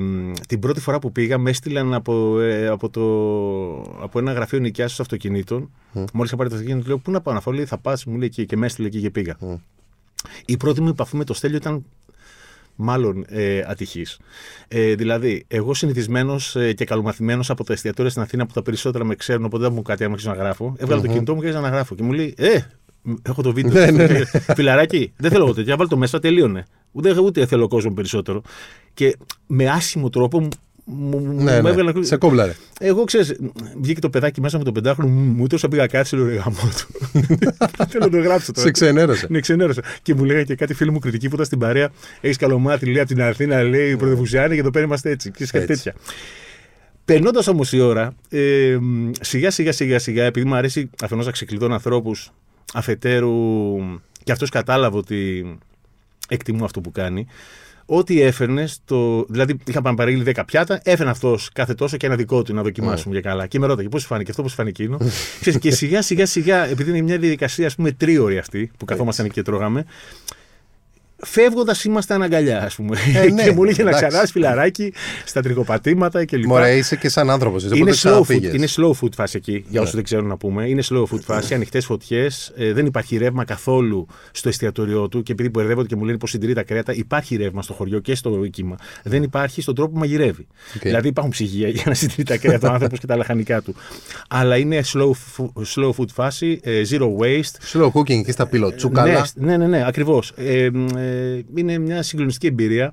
[0.49, 3.03] την πρώτη φορά που πήγα, με έστειλαν από, ε, από, το,
[4.03, 5.71] από ένα γραφείο νοικιάσεως αυτοκινήτων.
[5.95, 6.05] Mm.
[6.13, 8.27] Μόλις είχα πάρει το αυτοκίνητο, λέω: Πού να πάω, να φάω, θα πας, μου λέει
[8.27, 9.37] εκεί και με έστειλε εκεί και πήγα.
[9.41, 9.57] Mm.
[10.45, 11.85] Η πρώτη μου επαφή με το Στέλιο ήταν
[12.77, 14.19] μάλλον ε, ατυχής.
[14.69, 19.05] Ε, δηλαδή, εγώ συνηθισμένος ε, και καλομαθημένος από τα εστιατόρια στην Αθήνα που τα περισσότερα
[19.05, 20.75] με ξέρουν, οπότε δεν μου κάτι άμα να γράφω.
[20.77, 21.05] Έβγαλα mm-hmm.
[21.05, 21.95] το κινητό μου και να γράφω.
[21.95, 22.59] Και μου λέει, Ε,
[23.23, 23.73] Έχω το βίντεο.
[23.73, 24.25] ναι, ναι, ναι.
[24.55, 25.77] Φιλαράκι, δεν θέλω εγώ τέτοια.
[25.77, 26.65] Βάλω το μέσα, τελείωνε.
[26.93, 28.43] Ούτε, ούτε θέλω κόσμο περισσότερο.
[28.95, 30.49] Και με άσχημο τρόπο
[30.85, 31.69] μου, ναι, ναι.
[31.69, 32.05] έβγαλε.
[32.05, 32.55] Σε κόμπλαρε.
[32.81, 33.25] Εγώ ξέρω,
[33.81, 37.11] βγήκε το παιδάκι μέσα με τον πεντάχρονο, μου τόσο πήγα κάτσε, λέω γαμό του.
[37.91, 38.67] Θέλω να το γράψω τώρα.
[38.67, 39.27] Σε ξενέρωσε.
[39.31, 39.83] Ναι, ξενέρωσε.
[40.03, 41.91] Και μου λέγανε και κάτι φίλο μου κριτική που ήταν στην παρέα.
[42.21, 45.31] Έχεις καλομάτι, λέει από την Αθήνα, λέει η Πρωτευουσιάνη και εδώ πέρα είμαστε έτσι.
[45.31, 45.95] Και κάτι τέτοια.
[47.05, 48.79] Περνώντας όμως η ώρα, ε,
[49.21, 52.33] σιγά σιγά σιγά σιγά, επειδή μου αρέσει αφενός να ξεκλειδώνω ανθρώπους
[52.73, 53.77] αφετέρου
[54.25, 55.59] και αυτός κατάλαβε ότι
[56.29, 57.27] εκτιμώ αυτό που κάνει
[57.87, 62.43] ό,τι έφερνε, στο, δηλαδή είχα παραγγείλει 10 πιάτα, έφερε αυτός κάθε τόσο και ένα δικό
[62.43, 63.21] του να δοκιμάσουμε mm.
[63.21, 63.47] για καλά.
[63.47, 64.99] Και με ρώταγε πώς φάνηκε αυτό, πώς φάνηκε εκείνο;
[65.61, 69.43] και σιγά σιγά σιγά, επειδή είναι μια διαδικασία, ας πούμε, τρίωρη αυτή που καθόμασταν και
[69.43, 69.85] τρώγαμε,
[71.25, 72.97] Φεύγοντας είμαστε αναγκαλιά, ας πούμε.
[73.15, 74.93] Ε, ναι, και μου λέει να ξανά φιλαράκι
[75.25, 76.47] στα τρικοπατήματα κλπ.
[76.47, 77.65] Μωρέ, είσαι και σαν άνθρωπος.
[77.65, 80.01] Είναι, slow food, είναι slow food φάση εκεί, για όσους ναι.
[80.01, 80.69] δεν ξέρουν να πούμε.
[80.69, 82.53] Είναι slow food φάση, ανοιχτές φωτιές.
[82.57, 85.23] Ε, δεν υπάρχει ρεύμα καθόλου στο εστιατόριό του.
[85.23, 88.15] Και επειδή μπερδεύονται και μου λένε πως συντηρεί τα κρέατα, υπάρχει ρεύμα στο χωριό και
[88.15, 88.77] στο κύμα.
[89.03, 90.47] Δεν υπάρχει στον τρόπο που μαγειρεύει.
[90.77, 90.81] Okay.
[90.83, 93.75] Δηλαδή υπάρχουν ψυγεία για να συντηρεί τα κρέατα ο άνθρωπος και τα λαχανικά του.
[94.29, 95.11] Αλλά είναι slow,
[95.75, 97.79] slow food φάση, ε, zero waste.
[97.79, 99.27] Slow cooking και στα πιλοτσούκαλα.
[99.35, 100.33] Ναι, ναι, ναι, ναι ακριβώς.
[100.37, 100.71] Ε,
[101.55, 102.93] είναι μια συγκλονιστική εμπειρία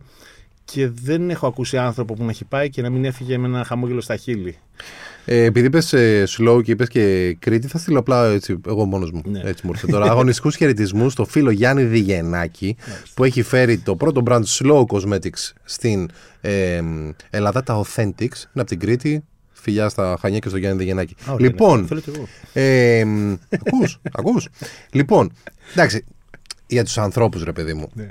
[0.65, 3.63] και δεν έχω ακούσει άνθρωπο που να έχει πάει και να μην έφυγε με ένα
[3.63, 4.57] χαμόγελο στα χείλη.
[5.25, 9.12] Ε, επειδή είπες ε, slow και είπες και Κρήτη, θα στείλω απλά έτσι, εγώ μόνος
[9.12, 9.21] μου.
[9.25, 9.41] Ναι.
[9.43, 10.12] Έτσι μου ήρθε τώρα.
[10.12, 12.75] Αγωνιστικούς χαιρετισμούς στο φίλο Γιάννη Διγενάκη,
[13.13, 16.10] που έχει φέρει το πρώτο brand Slow Cosmetics στην
[16.41, 16.81] ε,
[17.29, 18.19] Ελλάδα, τα Authentics.
[18.21, 19.23] Είναι από την Κρήτη.
[19.51, 21.15] Φιλιά στα Χανιά και στο Γιάννη Διγενάκη.
[21.38, 21.88] λοιπόν.
[22.53, 23.03] Ε,
[23.67, 24.47] ακούς, ακούς.
[24.91, 25.31] λοιπόν,
[25.71, 26.05] εντάξει,
[26.71, 27.89] για τους ανθρώπους, ρε παιδί μου.
[27.93, 28.10] Ναι.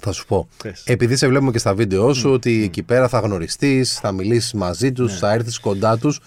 [0.00, 0.48] Θα σου πω.
[0.62, 0.82] Πες.
[0.86, 4.92] Επειδή σε βλέπουμε και στα βίντεο σου ότι εκεί πέρα θα γνωριστείς, θα μιλήσεις μαζί
[4.92, 6.20] τους, θα έρθεις κοντά τους.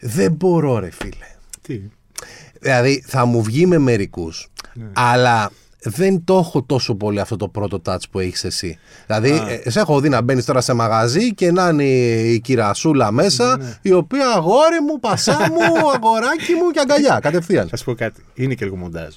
[0.00, 1.26] Δεν μπορώ, ρε φίλε.
[1.62, 1.80] Τι;
[2.60, 4.48] Δηλαδή, θα μου βγει με μερικούς.
[4.74, 4.84] Ναι.
[4.92, 5.50] Αλλά
[5.88, 8.78] δεν το έχω τόσο πολύ αυτό το πρώτο touch που έχεις εσύ.
[9.06, 13.10] Δηλαδή, ε, σε έχω δει να μπαίνεις τώρα σε μαγαζί και να είναι η κυρασούλα
[13.10, 13.78] μέσα, Ναι.
[13.82, 17.18] η οποία αγόρι μου, πασά μου, αγοράκι μου και αγκαλιά.
[17.22, 17.68] Κατευθείαν.
[17.68, 18.24] Θα σου πω κάτι.
[18.34, 19.14] Είναι και λίγο μοντάζ.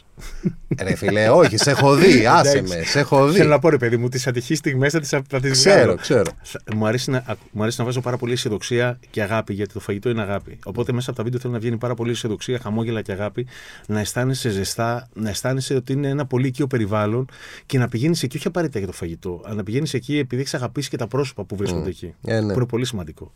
[0.81, 2.25] Ρε φίλε, όχι, σε έχω δει.
[2.25, 2.77] Άσε Εντάξει.
[2.77, 3.49] με, σε έχω Θέλω δει.
[3.49, 5.95] να πω, ρε παιδί μου, τις ατυχείς στιγμές θα τις θα τις Ξέρω, βγάλω.
[5.95, 6.31] ξέρω.
[6.41, 9.73] Θα- Μου αρέσει, να, ακ- μου αρέσει να βάζω πάρα πολύ αισιοδοξία και αγάπη, γιατί
[9.73, 10.59] το φαγητό είναι αγάπη.
[10.65, 13.47] Οπότε μέσα από τα βίντεο θέλω να βγαίνει πάρα πολύ αισιοδοξία, χαμόγελα και αγάπη,
[13.87, 17.27] να αισθάνεσαι ζεστά, να αισθάνεσαι ότι είναι ένα πολύ οικείο περιβάλλον
[17.65, 20.53] και να πηγαίνεις εκεί όχι απαραίτητα για το φαγητό, αλλά να πηγαίνεις εκεί επειδή έχεις
[20.53, 22.13] αγαπήσει και τα πρόσωπα που βρίσκονται εκεί.
[22.25, 22.53] Ε, ναι.
[22.53, 23.33] Που είναι πολύ σημαντικό.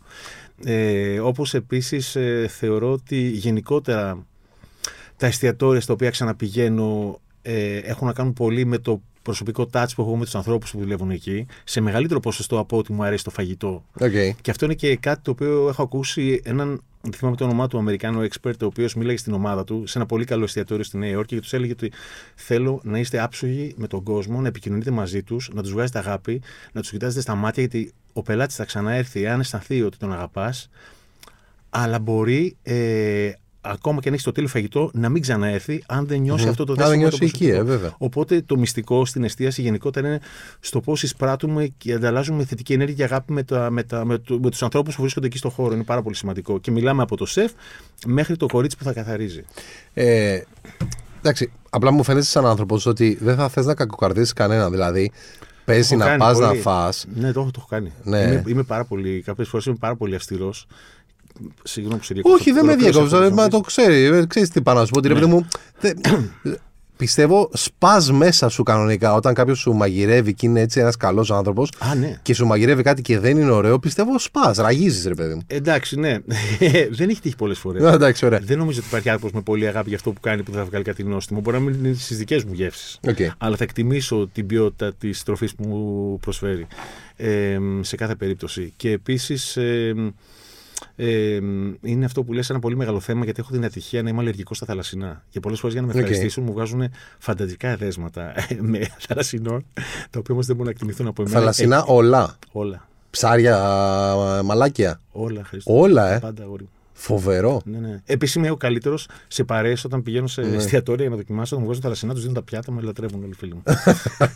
[0.63, 4.25] Ε, Όπως επίσης θεωρώ ότι γενικότερα
[5.17, 10.01] τα εστιατόρια στα οποία ξαναπηγαίνω ε, έχουν να κάνουν πολύ με το προσωπικό touch που
[10.01, 13.29] έχω με τους ανθρώπους που δουλεύουν εκεί, σε μεγαλύτερο ποσοστό από ότι μου αρέσει το
[13.29, 13.83] φαγητό.
[13.99, 14.11] Οκ.
[14.41, 16.83] Και αυτό είναι και κάτι το οποίο έχω ακούσει έναν.
[17.01, 20.07] Δεν θυμάμαι το όνομά του Αμερικάνου expert, ο οποίος μίλαγε στην ομάδα του σε ένα
[20.07, 21.91] πολύ καλό εστιατόριο στη Νέα Υόρκη και τους έλεγε ότι
[22.35, 26.41] θέλω να είστε άψογοι με τον κόσμο, να επικοινωνείτε μαζί τους, να τους βγάζετε αγάπη,
[26.71, 30.69] να τους κοιτάζετε στα μάτια, γιατί ο πελάτης θα ξαναέρθει αν αισθανθεί ότι τον αγαπάς,
[31.69, 33.31] αλλά μπορεί ε,
[33.65, 36.71] ακόμα και αν έχεις το τέλειο φαγητό να μην ξαναέρθει αν δεν νιώσει αυτό το
[36.71, 37.71] Αν δεν δέσιμο με το νιώσει εκεί, προσωπικό.
[37.71, 37.95] ε, βέβαια.
[37.97, 40.19] Οπότε το μυστικό στην εστίαση γενικότερα είναι
[40.59, 44.39] στο πώς εισπράττουμε και ανταλλάζουμε θετική ενέργεια και αγάπη με, τα, με, τα, με, το,
[44.41, 45.73] με τους ανθρώπους που βρίσκονται εκεί στο χώρο.
[45.73, 46.59] Είναι πάρα πολύ σημαντικό.
[46.59, 47.51] Και μιλάμε από το σεφ
[48.05, 49.43] μέχρι το κορίτσι που θα καθαρίζει.
[49.93, 50.41] Ε,
[51.19, 54.69] εντάξει, απλά μου φαίνεται σαν άνθρωπος ότι δεν θα θες να κακοκαρδίσεις κανένα.
[54.69, 55.11] Δηλαδή,
[55.65, 56.59] παίζει Έχω να κάνει πας να πολύ.
[56.59, 57.91] φας Ναι, το έχω, το έχω κάνει.
[58.03, 58.19] Ναι.
[58.19, 60.67] Είμαι, είμαι πάρα πολύ, κάποιες φορές είμαι πάρα πολύ αυστηρός.
[61.63, 62.37] Συγγνώμη που σε διακόπτω.
[62.37, 63.15] Όχι, δεν με Ολοκλήρωσε διέκοψε.
[63.15, 64.27] αυτό που Μα θες να το ξέρει.
[64.27, 64.99] Ξέρεις τι πάω να σου πω.
[64.99, 65.47] Ότι ρε παιδί μου.
[65.77, 65.97] θε-
[66.97, 71.69] Πιστεύω σπας μέσα σου κανονικά όταν κάποιος σου μαγειρεύει και είναι έτσι ένας καλός άνθρωπος
[71.69, 71.87] πεις.
[71.89, 72.19] Α, ναι.
[72.21, 74.53] και σου μαγειρεύει κάτι και δεν είναι ωραίο, πιστεύω σπας.
[74.57, 75.41] Ραγίζεις, ρε παιδί μου.
[75.47, 76.17] Εντάξει, ναι.
[76.97, 77.83] δεν έχει τύχει πολλές φορές.
[77.83, 78.39] Ε, Εντάξει, ωραία.
[78.43, 80.83] Δεν νομίζω ότι υπάρχει άνθρωπος με πολύ αγάπη για αυτό που κάνει που θα βγάλει
[80.83, 81.39] κάτι νόστιμο.
[81.39, 82.99] Μπορεί να μην είναι στις δικές μου γεύσεις.
[83.07, 83.17] Οκ.
[83.37, 86.67] Αλλά θα εκτιμήσω την ποιότητα της τροφής που μου προσφέρει
[87.15, 88.73] ε, σε κάθε περίπτωση.
[88.75, 89.93] Και επίσης ε,
[90.95, 91.39] ε,
[91.81, 94.57] είναι αυτό που λες ένα πολύ μεγάλο θέμα γιατί έχω την ατυχία να είμαι αλλεργικός
[94.57, 95.23] στα θαλασσινά.
[95.29, 95.99] Και πολλές φορές για να με Οκ.
[95.99, 96.83] ευχαριστήσουν μου βγάζουν
[97.19, 99.65] φανταστικά εδέσματα με θαλασσινών,
[100.09, 101.39] τα οποία όμως δεν μπορούν να εκτιμηθούν από εμένα.
[101.39, 102.37] Θαλασσινά Ε, όλα.
[102.51, 102.87] όλα.
[103.09, 105.01] Ψάρια, α, μαλάκια.
[105.11, 105.77] Όλα, Χρήστο.
[105.79, 106.13] Όλα, ε.
[106.13, 106.69] Τα Πάντα, αγόρι μου.
[106.93, 107.61] Φοβερό.
[107.65, 108.01] Ναι, ναι.
[108.05, 110.55] Επίση είμαι ο καλύτερος σε παρέες όταν πηγαίνω σε Ναι.
[110.55, 111.45] εστιατόρια για να δοκιμάσω.
[111.45, 113.63] Όταν μου βγάζουν θαλασσινά, τους δίνω τα πιάτα, με λατρεύουν όλοι οι φίλοι μου.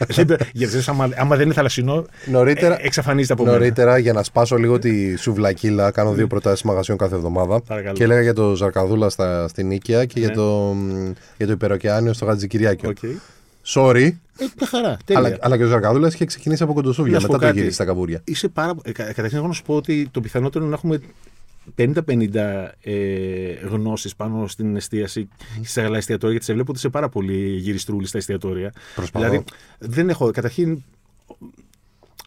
[0.07, 3.57] Δεν- Γιατί ξέρεις, άμα, άμα δεν είναι θαλασσινό, Νωρίτερα, ε, εξαφανίζεται από μένα.
[3.57, 7.61] νωρίτερα για να σπάσω λίγο τη σουβλακίλα, κάνω δύο προτάσεις μαγαζιών κάθε εβδομάδα.
[7.61, 7.95] Παρακαλώ.
[7.95, 10.35] Και έλεγα για το Ζαρκαδούλα στα, στην Νίκαια και για, Ναι.
[10.35, 10.75] το,
[11.37, 12.89] για το Υπερωκεάνειο στο Χατζηκυριάκειο.
[12.89, 12.97] OK.
[13.73, 14.97] Sorry, Ε, μια χαρά.
[15.05, 15.21] Τέλεια.
[15.25, 17.13] αλλά, αλλά και ο Ζαρκαδούλας είχε ξεκινήσει από κοντοσούβια.
[17.13, 17.57] Να σου Μετά πω το κάτι.
[17.59, 18.21] γύρισε στα καμπούρια.
[18.23, 18.73] Είσαι πάρα...
[18.83, 20.99] ε, κα- καταρχήν, έχω να σου πω ότι το πιθανότερο είναι να έχουμε
[21.75, 22.33] 50-50
[22.81, 25.27] ε, γνώσεις πάνω στην εστίαση
[25.61, 28.73] και στα άλλα εστιατόρια, γιατί σε βλέπω ότι είσαι πάρα πολύ γυριστρούλη στα εστιατόρια.
[28.95, 29.25] Προσπαθώ.
[29.25, 29.43] Δηλαδή,
[29.79, 30.31] δεν έχω.
[30.31, 30.83] Καταρχήν,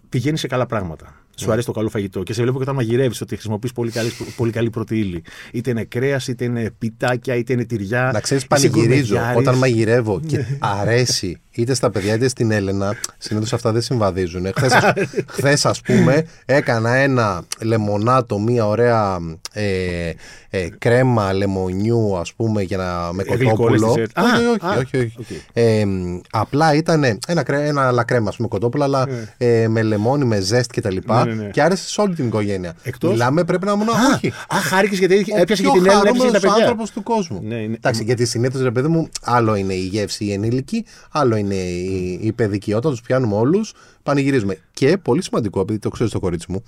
[0.09, 1.25] πηγαίνει σε καλά πράγματα.
[1.41, 1.53] Σου Ναι.
[1.53, 4.53] αρέσει το καλό φαγητό και σε βλέπω και όταν μαγειρεύεις ότι χρησιμοποιείς πολύ καλή, πολύ
[4.53, 5.23] καλή πρωτεΐλη.
[5.53, 8.11] Είτε είναι κρέας, είτε είναι πιτάκια, είτε είναι τυριά.
[8.13, 9.37] Να ξέρεις, Είσαι πανηγυρίζω γκουρμεδιάρης.
[9.41, 10.27] όταν μαγειρεύω Ναι.
[10.27, 12.97] και αρέσει είτε στα παιδιά είτε στην Έλενα.
[13.19, 14.47] Συνήθως αυτά δεν συμβαδίζουν.
[15.27, 19.19] Χθες, ας πούμε, έκανα ένα λεμονάτο, μία ωραία
[19.53, 20.13] ε,
[20.51, 23.93] ε, κρέμα λεμονιού, ας πούμε, για να, με Γλυκό λες κοτόπουλο.
[23.95, 24.23] dessert.
[24.25, 25.15] Όχι, Α, όχι, α, όχι, όχι.
[25.19, 25.27] οκ.
[25.53, 25.85] Ε,
[26.31, 30.41] απλά ήταν ένα, κρέ, ένα αλά κρέμα, ας πούμε, κοτόπουλο, αλλά ε, με λεμόνι, με
[30.41, 30.97] ζέστη κτλ.
[31.31, 31.51] Ναι, ναι, ναι.
[31.51, 32.75] Και άρεσε σε όλη την οικογένεια.
[32.83, 33.89] Εκτός- Μιλάμε, πρέπει να ήμουν.
[33.89, 34.29] Α, όχι.
[34.29, 36.55] α χάρηκες γιατί έπιασε και Ο την πιο Έλληνα, έπιασε και τα χαρούμενος παιδιά.
[36.55, 37.41] άνθρωπος του κόσμου.
[37.43, 41.37] Ναι, είναι- Εντάξει, γιατί συνήθως ρε παιδί μου, άλλο είναι η γεύση η ενήλικη, άλλο
[41.37, 42.73] είναι η, η παιδική.
[42.75, 44.59] Όταν τους πιάνουμε όλους, πανηγυρίζουμε.
[44.73, 46.63] Και πολύ σημαντικό, επειδή το ξέρεις το κορίτσι μου,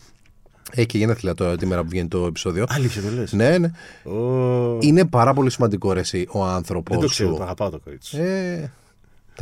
[0.71, 2.65] έχει και γενέθλια τώρα τη μέρα που βγαίνει το επεισόδιο.
[2.69, 3.71] Αλήθεια το λες; Ναι, ναι.
[4.13, 7.43] Ω, Είναι πάρα πολύ σημαντικό ρε, εσύ, ο άνθρωπο Δεν το ξέρω, το σου.
[7.43, 8.19] αγαπάω το κορίτσι.
[8.19, 8.71] Ε,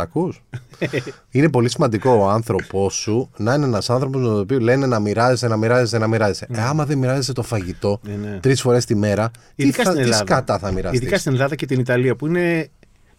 [0.00, 0.42] τα ακούς;
[1.30, 4.98] είναι πολύ σημαντικό ο άνθρωπο σου να είναι ένας άνθρωπος με τον οποίο λένε να
[5.00, 6.46] μοιράζεσαι, να μοιράζεσαι, να μοιράζεσαι.
[6.50, 8.38] Ε, άμα δεν μοιράζεσαι το φαγητό Ναι, ναι.
[8.40, 10.24] τρεις φορές τη μέρα, τι, Ειδικά θα, στην τι Ελλάδα.
[10.24, 12.70] σκάτα θα μοιραστείς; Ειδικά στην Ελλάδα και την Ιταλία που είναι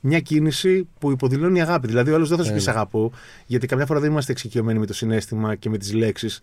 [0.03, 1.87] μια κίνηση που υποδηλώνει αγάπη.
[1.87, 3.11] Δηλαδή, ο άλλος δεν θα σου πει αγαπώ,
[3.45, 6.39] γιατί καμιά φορά δεν είμαστε εξοικειωμένοι με το συνέστημα και με τις λέξεις.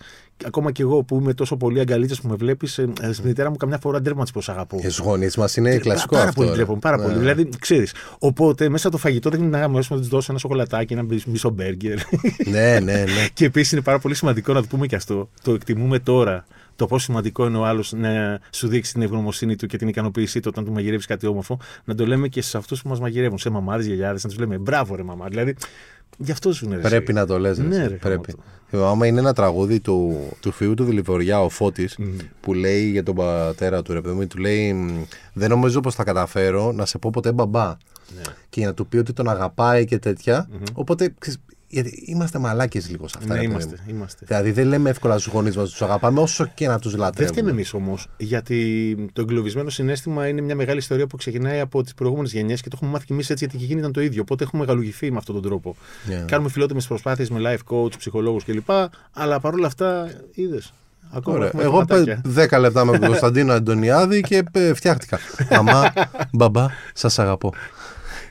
[0.46, 3.78] Ακόμα και εγώ που είμαι τόσο πολύ αγκαλίτσα που με βλέπεις, στην μητέρα μου καμιά
[3.78, 4.78] φορά ντρέπομαι να της πω σ' αγαπώ.
[4.80, 6.34] Και στου γονείς μας είναι κλασικό πάρα αυτό.
[6.40, 6.56] πολύ ρε.
[6.56, 7.02] ντρέπομαι, πάρα Ναι.
[7.02, 7.18] πολύ.
[7.18, 7.94] Δηλαδή, ξέρεις.
[8.18, 11.50] Οπότε μέσα το φαγητό δεν είναι να γαμώσουμε να τη δώσω ένα σοκολατάκι, ένα μισό
[11.50, 11.98] μπέργκερ.
[12.44, 13.26] ναι, ναι, ναι.
[13.34, 15.28] και επίσης είναι πάρα πολύ σημαντικό να το πούμε και αυτό.
[15.42, 16.46] Το εκτιμούμε τώρα
[16.78, 20.40] το πόσο σημαντικό είναι ο άλλος να σου δείξει την ευγνωμοσύνη του και την ικανοποίησή
[20.40, 23.38] του όταν του μαγειρεύεις κάτι όμορφο, να το λέμε και σε αυτούς που μας μαγειρεύουν,
[23.38, 25.26] σε μαμάδες, γιαγιάδες, να τους λέμε μπράβο ρε μαμά.
[25.28, 25.54] Δηλαδή,
[26.18, 27.58] γι' αυτό σου είναι ρε, Πρέπει να το λες.
[27.58, 28.34] Ναι, ρε, πρέπει.
[28.70, 28.90] γαμώτο.
[28.92, 32.16] Άμα είναι ένα τραγούδι του, του φίλου του Δηληφοριά, ο Φώτης, Μμμ.
[32.40, 35.94] που λέει για τον πατέρα του, ρε παιδί μου, του λέει «Μ, Δεν νομίζω πως
[35.94, 37.66] θα καταφέρω να σε πω ποτέ μπαμπά.
[37.66, 38.22] Ναι.
[38.48, 40.48] Και για να του πει ότι τον αγαπάει και τέτοια.
[40.72, 43.34] Οπότε, ξέρεις, γιατί είμαστε μαλάκες λίγο σε αυτά.
[43.34, 43.94] Ναι, ρε παιδί είμαστε, μου.
[43.96, 44.24] είμαστε.
[44.28, 47.36] Δηλαδή δεν λέμε εύκολα στους γονείς μας τους αγαπάμε όσο και να τους Δεν λατρεύουμε.
[47.36, 51.94] φταίμε εμείς όμως, γιατί το εγκλωβισμένο συνέστημα είναι μια μεγάλη ιστορία που ξεκινάει από τις
[51.94, 54.22] προηγούμενες γενιές και το έχουμε μάθει κι εμείς έτσι γιατί και εκείνη ήταν το ίδιο.
[54.22, 55.76] Οπότε έχουμε μεγαλουγηθεί με αυτόν τον τρόπο.
[56.08, 56.24] Yeah.
[56.26, 58.70] Κάνουμε φιλότιμες προσπάθειες με life coach, ψυχολόγους κλπ.
[59.12, 60.72] Αλλά παρόλα αυτά, είδες.
[61.12, 61.48] Ακόμα Ωραία.
[61.48, 62.20] έχουμε Εγώ θεματάκια.
[62.56, 65.18] 10 λεπτά με τον Κωνσταντίνο Αντωνιάδη και ε, φτιάχτηκα.
[65.56, 65.92] Μαμά,
[66.32, 67.52] μπαμπά, σας αγαπώ.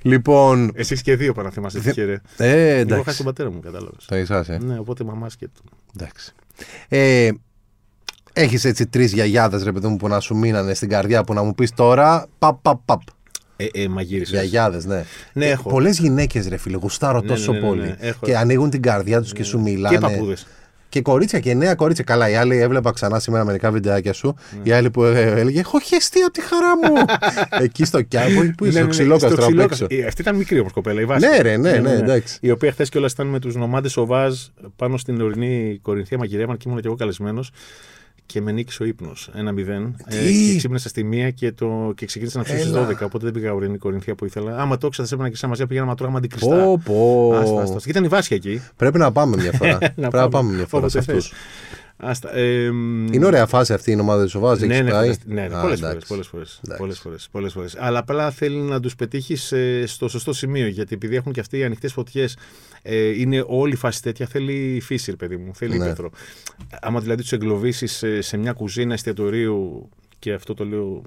[0.07, 0.71] Λοιπόν.
[0.75, 2.21] Εσείς και δύο παραθυμάστε Δε- τυχερέ.
[2.37, 3.17] Ε, Εγώ χάσει εντάξει.
[3.17, 4.05] τον πατέρα μου, κατάλαβες.
[4.05, 4.57] Το εσάς, ε.
[4.61, 5.63] Ναι, οπότε μαμά και του.
[5.99, 6.33] Εντάξει.
[6.87, 7.29] Ε,
[8.33, 11.43] έχεις έτσι τρεις γιαγιάδες ρε παιδί μου που να σου μείνανε στην καρδιά που να
[11.43, 13.01] μου πεις τώρα παπ παπ παπ.
[13.55, 14.29] Ε, ε, μαγείρισες.
[14.33, 15.03] Γιαγιάδες, ναι.
[15.33, 15.69] Ναι, έχω.
[15.69, 17.81] Πολλές γυναίκες ρε φίλε, γουστάρω Ναι, τόσο ναι, ναι, ναι, πολύ.
[17.81, 18.25] ναι, έχω.
[18.25, 19.95] Και ανοίγουν την καρδιά τους και σου μιλάνε.
[19.95, 20.47] Και παππούδες.
[20.89, 22.03] Και κορίτσια και νέα κορίτσια.
[22.03, 24.35] Καλά, η άλλη έβλεπα ξανά σήμερα μερικά βιντεάκια σου.
[24.63, 27.05] Η άλλη που ε, έλεγε Έχω χεστεί από τη χαρά μου.
[27.65, 29.85] Εκεί στο κιάμπο που είσαι, στο ξυλόκαστρο απ' έξω.
[29.89, 31.29] Ε, Αυτή ήταν μικρή όμω κοπέλα, η Βάσια.
[31.29, 32.37] Ναι, ρε, ναι, ναι, εντάξει.
[32.41, 34.35] Η οποία χθες κιόλας ήταν με τους νομάντες Οβάζ
[34.75, 37.51] πάνω στην ορεινή Κορινθία μαγειρεύαν και ήμουν και εγώ καλεσμένος.
[38.27, 39.29] Και με νίκησε ο ύπνος.
[39.33, 39.95] Ένα μηδέν.
[40.09, 42.87] Τι; Ε, και ξύπνησα στη μία και, το, και ξεκίνησα να ψήσω στις Έλα.
[42.87, 43.01] 12.
[43.03, 44.57] Οπότε δεν πήγα ορεινή Κορινθία που ήθελα.
[44.57, 46.63] Άμα το ήξερα, θα έπαιρνα και σαν μαζί πήγαμε να τρώγαμε αντικριστά.
[46.63, 47.33] Πω, πω.
[47.35, 47.77] Άστα, άστα.
[47.77, 48.61] Και ήταν η Βάσια εκεί.
[48.75, 49.77] Πρέπει να πάμε μια φορά.
[49.95, 51.33] Πρέπει να πάμε μια φορά σε Όποτε αυτούς.
[51.97, 52.09] Θες.
[52.09, 52.35] Άστα.
[52.35, 52.63] Ε,
[53.11, 54.59] Είναι ωραία φάση αυτή η ομάδα της Σοβάζ.
[54.61, 54.99] ναι, Έχεις ναι, πάει.
[55.01, 56.05] φανταστι- ναι, ναι, Α, πολλές, εντάξει.
[56.07, 56.81] φορές, πολλές φορές, Εντάξει.
[56.81, 57.75] πολλές φορές, πολλές φορές.
[57.79, 60.67] Αλλά απλά θέλει να τους πετύχεις ε, στο σωστό σημείο.
[60.67, 62.37] Γιατί επειδή έχουν και αυτοί οι ανοιχτές φωτιές,
[62.81, 65.85] ε, είναι όλη η φάση τέτοια, θέλει φύση, ρε παιδί μου, θέλει Ναι.
[65.85, 66.09] ύπεθρο.
[66.81, 71.01] Άμα δηλαδή τους εγκλωβίσεις σε, σε μια κουζίνα εστιατορίου, και αυτό το λέω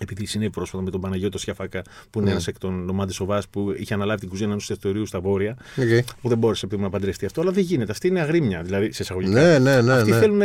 [0.00, 2.30] επειδή συνέβη πρόσφατα με τον Παναγιώτη Σιαφάκα, που είναι Ναι.
[2.32, 5.56] ένας εκ των Nomade et Sauvage που είχε αναλάβει την κουζίνα ενός εστιατορίου στα βόρεια,
[5.76, 6.04] Οκ.
[6.20, 7.92] που δεν μπόρεσε παιδί μου, να παντρευτεί αυτό, αλλά δεν γίνεται.
[7.92, 9.40] Αυτή είναι αγρίμια, δηλαδή σε εισαγωγικά.
[9.40, 9.92] Ναι, ναι, ναι.
[9.92, 10.18] Αυτοί ναι.
[10.18, 10.38] θέλουν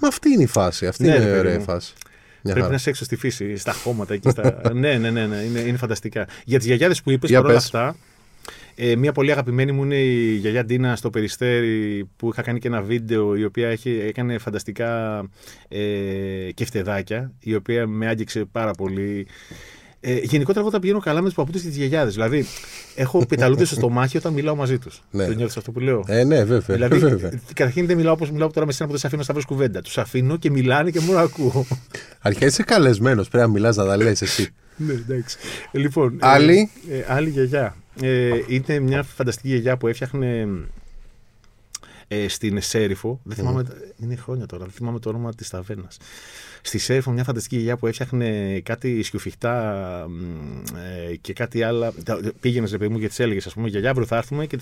[0.00, 0.86] Μα αυτή είναι η φάση.
[0.86, 1.64] Αυτή Ναι, ρε είναι η παιδί ωραία μου.
[1.64, 1.92] φάση.
[2.42, 2.68] Μια Πρέπει χαρά.
[2.68, 4.30] να είσαι έξω στη φύση, στα χώματα εκεί.
[4.30, 4.60] Στα...
[4.74, 6.26] ναι, ναι, ναι, ναι, είναι, είναι φανταστικά.
[6.44, 7.64] Για τις γιαγιάδες που είπες, Για παρόλα πες.
[7.64, 7.96] αυτά,
[8.80, 12.68] ε, μία πολύ αγαπημένη μου είναι η γιαγιά Ντίνα στο Περιστέρι που είχα κάνει και
[12.68, 15.18] ένα βίντεο η οποία έχει, έκανε φανταστικά
[15.68, 15.78] ε,
[16.54, 19.26] κεφτεδάκια η οποία με άγγιξε πάρα πολύ.
[20.00, 22.14] Ε, γενικότερα εγώ τα πηγαίνω καλά με τους παππούτες και τις γιαγιάδες.
[22.14, 22.46] Δηλαδή,
[22.94, 25.02] έχω πεταλούδες στο στομάχι όταν μιλάω μαζί τους.
[25.10, 25.26] Ναι.
[25.26, 26.76] Το νιώθεις αυτό που λέω; Ε, ναι, βέβαια.
[26.76, 27.40] Δηλαδή, βέβαια.
[27.54, 29.82] καταρχήν δεν μιλάω όπως μιλάω τώρα με σένα που δεν σε αφήνω να βρει κουβέντα.
[29.82, 31.66] Τους αφήνω και μιλάνε και μόνο ακούω.
[32.20, 33.28] Αρχικά είσαι καλεσμένος.
[33.28, 34.48] Πρέπει να μιλάς, να τα λες εσύ.
[34.80, 35.36] Ναι, εντάξει.
[35.72, 37.76] Λοιπόν, Άλλη; Ε, ε, άλλη γιαγιά.
[38.02, 40.46] Ε, είναι μια φανταστική γιαγιά που έφτιαχνε
[42.08, 43.20] ε, στην Σέριφο.
[43.22, 43.64] Δεν θυμάμαι,
[43.96, 45.96] είναι χρόνια τώρα, δεν θυμάμαι το όνομα της ταβέρνας.
[46.62, 50.76] Στη Σέριφο, μια φανταστική γιαγιά που έφτιαχνε κάτι σκιουφιχτά μ,
[51.10, 51.92] ε, και κάτι άλλα.
[52.40, 54.56] Πήγαινες, ρε παιδί μου, και της έλεγες, ας πούμε, γιαγιά, αύριο θα έρθουμε και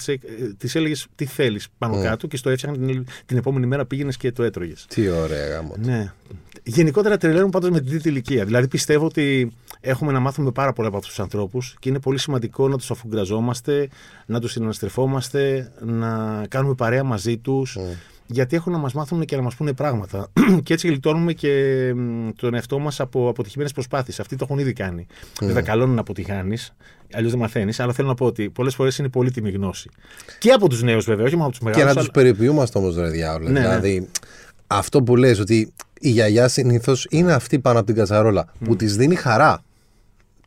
[0.58, 2.02] της έλεγες τι θέλεις πάνω Mm.
[2.02, 4.86] κάτω και στο έφτιαχνε την, την επόμενη μέρα πήγαινες και το έτρωγες.
[4.88, 5.74] Τι ωραία γάμο.
[5.78, 6.12] Ναι.
[6.62, 8.44] Γενικότερα τρελαίνουν πάντως με την τρίτη ηλικία.
[8.44, 12.18] Δηλαδή πιστεύω ότι έχουμε να μάθουμε πάρα πολλά από αυτούς τους ανθρώπους και είναι πολύ
[12.18, 13.88] σημαντικό να τους αφουγκραζόμαστε,
[14.26, 17.76] να τους συναναστρεφόμαστε, να κάνουμε παρέα μαζί τους.
[17.80, 17.82] Mm.
[18.26, 20.28] Γιατί έχουν να μας μάθουν και να μας πούνε πράγματα.
[20.62, 24.20] και έτσι γλιτώνουμε και μ, τον εαυτό μας από αποτυχημένες προσπάθειες.
[24.20, 25.06] Αυτοί το έχουν ήδη κάνει.
[25.40, 26.72] Βέβαια, καλό είναι να αποτυχάνεις,
[27.14, 27.80] αλλιώς δεν μαθαίνεις.
[27.80, 29.90] Αλλά θέλω να πω ότι πολλές φορές είναι πολύτιμη γνώση.
[30.38, 31.94] Και από τους νέους, βέβαια, όχι μόνο από τους Και μεγάλους.
[31.94, 33.50] να του περιποιούμαστε όμως, ρε διάολε.
[33.50, 33.66] Ναι, ναι.
[33.66, 34.08] δηλαδή,
[34.66, 38.96] αυτό που λες ότι η γιαγιά συνήθως είναι αυτή πάνω από την κατσαρόλα που της
[38.96, 39.60] δίνει χαρά.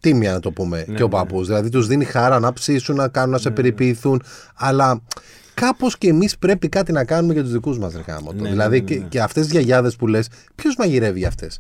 [0.01, 1.11] Τίμια να το πούμε Ναι, και ο ναι.
[1.11, 1.47] παππούς.
[1.47, 4.23] Δηλαδή τους δίνει χαρά να ψήσουν, να κάνουν, να σε περιποιηθούν.
[4.55, 5.01] Αλλά
[5.59, 8.43] κάπως και εμείς πρέπει κάτι να κάνουμε για τους δικούς μας, ρε γάμο το.
[8.43, 9.07] Ναι, Δηλαδή ναι, ναι, και, ναι.
[9.07, 11.59] και αυτές τις γιαγιάδες που λες, ποιος μαγειρεύει αυτές;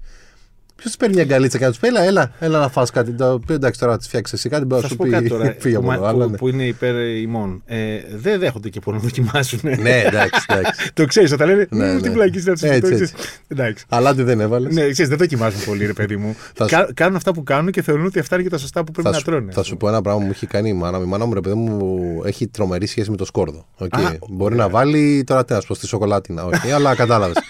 [0.79, 3.11] Ποιος παίρνει μια γκαλίτσα και να τους πει, έλα, έλα, έλα να φας κάτι.
[3.11, 5.23] Το οποίο εντάξει τώρα τη φτιάξεις εσύ κάτι, μπορεί Θα να σου σου πω κάτι
[5.23, 5.29] πει.
[5.29, 6.01] τώρα Φύγε που, από εδώ.
[6.01, 6.37] μα- αλλά που, ναι.
[6.37, 7.61] που είναι υπέρ ημών.
[7.65, 7.77] Ε,
[8.15, 9.59] δεν δέχονται και πολύ να δοκιμάσουν.
[9.63, 10.91] Ναι, εντάξει, εντάξει.
[10.93, 11.67] το ξέρεις, όταν λένε.
[11.69, 12.01] Ναι, Ναι, ναι.
[12.01, 12.67] Τι πλακή είναι αυτό.
[12.67, 13.03] Έτσι, το έτσι.
[13.03, 13.13] ξέρεις.
[13.47, 13.85] Εντάξει.
[13.89, 14.73] Αλλά τι δεν έβαλες.
[14.73, 16.35] Ναι, ξέρεις, δεν δοκιμάζουν πολύ, ρε παιδί μου.
[16.53, 18.83] Θα σου- Κα- κάνουν αυτά που κάνουν και θεωρούν ότι αυτά είναι και τα σωστά
[18.83, 19.51] που πρέπει Θα να σου, τρώνε.
[19.51, 21.03] θα σου πω ένα πράγμα που μου έχει κάνει η μάνα μου.
[21.03, 23.65] Η μάνα μου, ρε παιδί μου, έχει τρομερή σχέση με το σκόρδο.
[23.77, 23.95] Οκ.
[23.95, 23.99] Α,
[24.29, 26.45] Μπορεί να βάλει τώρα τι να σου πω στη σοκολατίνα.
[26.45, 27.37] οκ, αλλά κατάλαβες.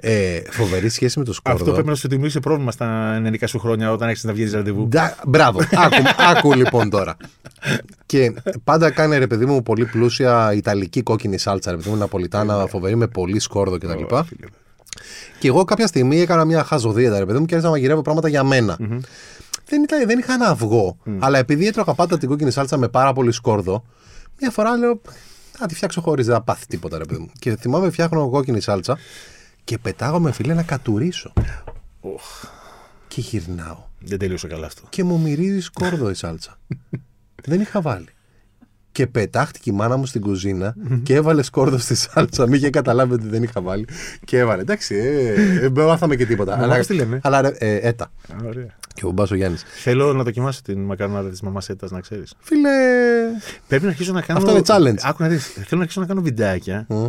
[0.00, 1.60] ε, φοβερή σχέση με το σκόρδο.
[1.60, 4.86] Αυτό πρέπει να σου δημιουργήσει πρόβλημα στα νεανικά σου χρόνια όταν έχεις να βγεις ραντεβού.
[4.86, 5.58] Ντα- Μπράβο.
[5.60, 6.02] άκου,
[6.36, 7.16] άκου λοιπόν τώρα.
[8.06, 8.32] και
[8.64, 11.70] πάντα κάνει ρε παιδί μου πολύ πλούσια ιταλική κόκκινη σάλτσα.
[11.70, 14.14] Ρε παιδί μου, Ναπολιτάνα φοβερή με πολύ σκόρδο κτλ.
[14.14, 14.46] Ω, φίλε.
[15.38, 18.28] Και εγώ κάποια στιγμή έκανα μια χαζοδίαιτα, ρε παιδί μου, και άρχισα να μαγειρεύω πράγματα
[18.28, 18.76] για μένα.
[19.66, 20.96] Δεν, ήταν, δεν είχα ένα αυγό.
[21.18, 23.84] Αλλά επειδή έτρωγα πάντα την κόκκινη σάλτσα με πάρα πολύ σκόρδο,
[24.40, 25.00] μια φορά λέω.
[25.60, 27.30] Να τη φτιάξω χωρίς να πάθει τίποτα, ρε παιδί μου.
[27.38, 28.98] Και θυμάμαι φτιάχνω κόκκινη σάλτσα
[29.70, 31.32] Και πετάγομαι, φίλε, να κατουρίσω.
[32.00, 32.44] Οχ,
[33.08, 33.78] Και γυρνάω.
[34.00, 34.82] δεν τελείωσε καλά αυτό.
[34.88, 36.58] Και μου μυρίζει σκόρδο η σάλτσα.
[37.44, 38.08] δεν είχα βάλει.
[38.92, 42.46] Και πετάχτηκε η μάνα μου στην κουζίνα και έβαλε σκόρδο στη σάλτσα.
[42.46, 43.88] Μην είχε καταλάβει ότι δεν είχα βάλει.
[44.24, 44.62] Και έβαλε.
[44.62, 46.56] Εντάξει, ε, ε, δεν μάθαμε και τίποτα.
[46.56, 48.04] Μαμάς τι λένε; Αλλά ρε, ε, έτα.
[48.04, 48.76] Α, Ωραία.
[48.94, 49.64] Και ο Μπάσο Γιάννης.
[49.82, 52.34] Θέλω να δοκιμάσω την μακαρονάδα της μαμάς Έτας, να ξέρεις.
[52.40, 52.68] Φίλε.
[53.68, 54.38] Πρέπει να αρχίσω να κάνω.
[54.38, 55.00] Αυτό είναι challenge.
[55.02, 55.46] Άκου να δεις.
[55.46, 56.86] Θέλω να αρχίσω να κάνω βιντεάκια.
[56.88, 57.08] μ, ε,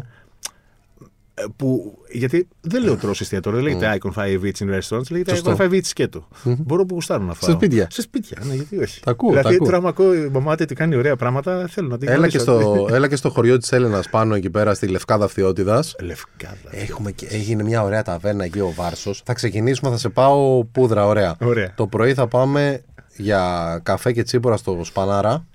[1.56, 5.56] Που, γιατί δεν λέω τρώσει εστιατόριο, δεν λέγεται Icon 5 Eats in restaurants, λέγεται Σωστό.
[5.58, 6.28] Icon 5 Eats σκέτο.
[6.44, 7.50] Μπορώ που γουστάρω να φάω.
[7.50, 7.88] Σε σπίτια.
[7.92, 9.02] Σε σπίτια, ναι, γιατί όχι.
[9.02, 9.66] Τα ακούω, δηλαδή, τα ακούω.
[9.66, 12.74] τώρα, άμα ακούω η μαμά ότι κάνει ωραία πράγματα, θέλω να την Έλα και, γνωρίσω.
[12.74, 15.84] στο, έλα και στο χωριό της Έλενας πάνω εκεί πέρα στη Λευκάδα Φθιώτιδα.
[16.02, 16.70] Λευκάδα.
[16.70, 19.22] Έχουμε και, έγινε μια ωραία ταβέρνα εκεί ο Βάρσος.
[19.26, 21.36] Θα ξεκινήσουμε, θα σε πάω πούδρα, ωραία.
[21.42, 21.74] Ωραία.
[21.76, 22.84] Το πρωί θα πάμε
[23.16, 25.46] για καφέ και τσίπουρα στο Σπανάρα.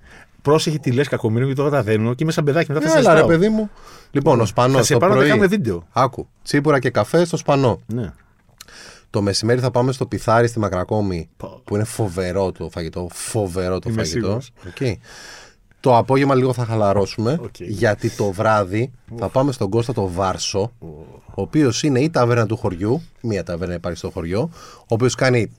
[0.47, 2.99] Πρόσεχε τι λες κακομοίρη, γιατί τώρα τα δένω και είμαι σαν παιδάκι μετά θα σε
[2.99, 3.29] Έλα ρε ζητάω.
[3.29, 3.71] παιδί μου.
[4.11, 5.39] Λοιπόν, ο Σπανός Θα σε το πάρω να τα πρωί.
[5.39, 5.87] κάνουμε βίντεο.
[5.93, 6.29] Άκου.
[6.43, 7.81] Τσίπουρα και καφέ στο Σπανό.
[7.87, 8.13] Ναι.
[9.11, 11.29] Το μεσημέρι θα πάμε στο Πιθάρι στη Μακρακώμη.
[11.37, 11.61] Πω.
[11.65, 13.09] Που είναι φοβερό το φαγητό.
[13.13, 14.21] Φοβερό το Είμαι φαγητό.
[14.21, 14.53] σίγουρος.
[14.67, 14.99] Οκ.
[15.81, 17.39] Το απόγευμα λίγο θα χαλαρώσουμε.
[17.43, 17.55] Οκ.
[17.61, 20.73] Γιατί το βράδυ θα πάμε στον Κώστα το Βάρσο.
[21.35, 23.03] Ο οποίος είναι η ταβέρνα του χωριού.
[23.21, 24.51] Μία ταβέρνα υπάρχει στο χωριό.
[24.79, 25.53] Ο οποίος κάνει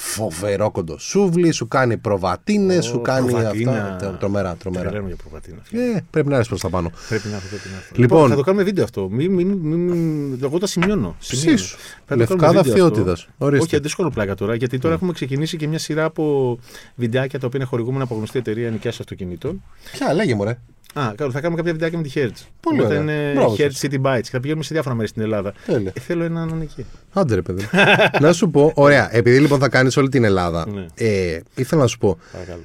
[0.00, 3.70] φοβερό κοντοσούβλι, σου κάνει προβατίνες, σου κάνει προβατίνα.
[3.92, 3.96] αυτά.
[3.96, 4.84] Τε- Τρομερά, τρομερά.
[4.88, 5.56] Τρελαίνω για προβατίνα.
[5.70, 6.90] Ε, πρέπει να έρθεις προς τα πάνω.
[7.08, 7.94] Πρέπει να έχω, πρέπει να έχω.
[7.94, 8.28] Λοιπόν.
[8.28, 9.08] θα το κάνουμε βίντεο αυτό.
[9.10, 11.16] Μη, μη, μη, μη- εγώ τα σημειώνω.
[11.18, 11.56] σημειώνω.
[11.58, 11.76] Ψήσου.
[11.76, 12.94] Θα το Λευκάδα κάνουμε βίντεο αυτό.
[12.94, 13.28] Φθιώτιδας.
[13.38, 13.64] Ορίστε.
[13.64, 16.58] Όχι, αντίστοιχο πλάκα τώρα, γιατί τώρα έχουμε ξεκινήσει και μια σειρά από
[16.94, 19.62] βιντεάκια τα οποία είναι χορηγούμενα από γνωστή εταιρεία νοικιάς αυτοκινήτων.
[19.92, 20.58] Ποια, λέγε μου, ρε.
[20.98, 22.46] Α, καλά, θα κάνουμε κάποια βιντεάκια με τη Hertz.
[22.60, 23.14] Πολύ Οπότε ωραία.
[23.14, 23.80] είναι Μπράβο Hertz σας.
[23.82, 24.20] City Bites.
[24.22, 25.52] Και θα πηγαίνουμε σε διάφορα μέρη στην Ελλάδα.
[25.66, 25.92] Τέλεια.
[25.96, 26.84] Ε, θέλω έναν εκεί.
[27.12, 27.68] Άντε ρε παιδί.
[28.20, 30.86] να σου πω, ωραία, επειδή λοιπόν θα κάνεις όλη την Ελλάδα, Ναι.
[30.94, 32.62] ε, ήθελα να σου πω, Παρακαλώ.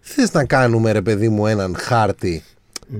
[0.00, 2.42] θες να κάνουμε ρε παιδί μου έναν χάρτη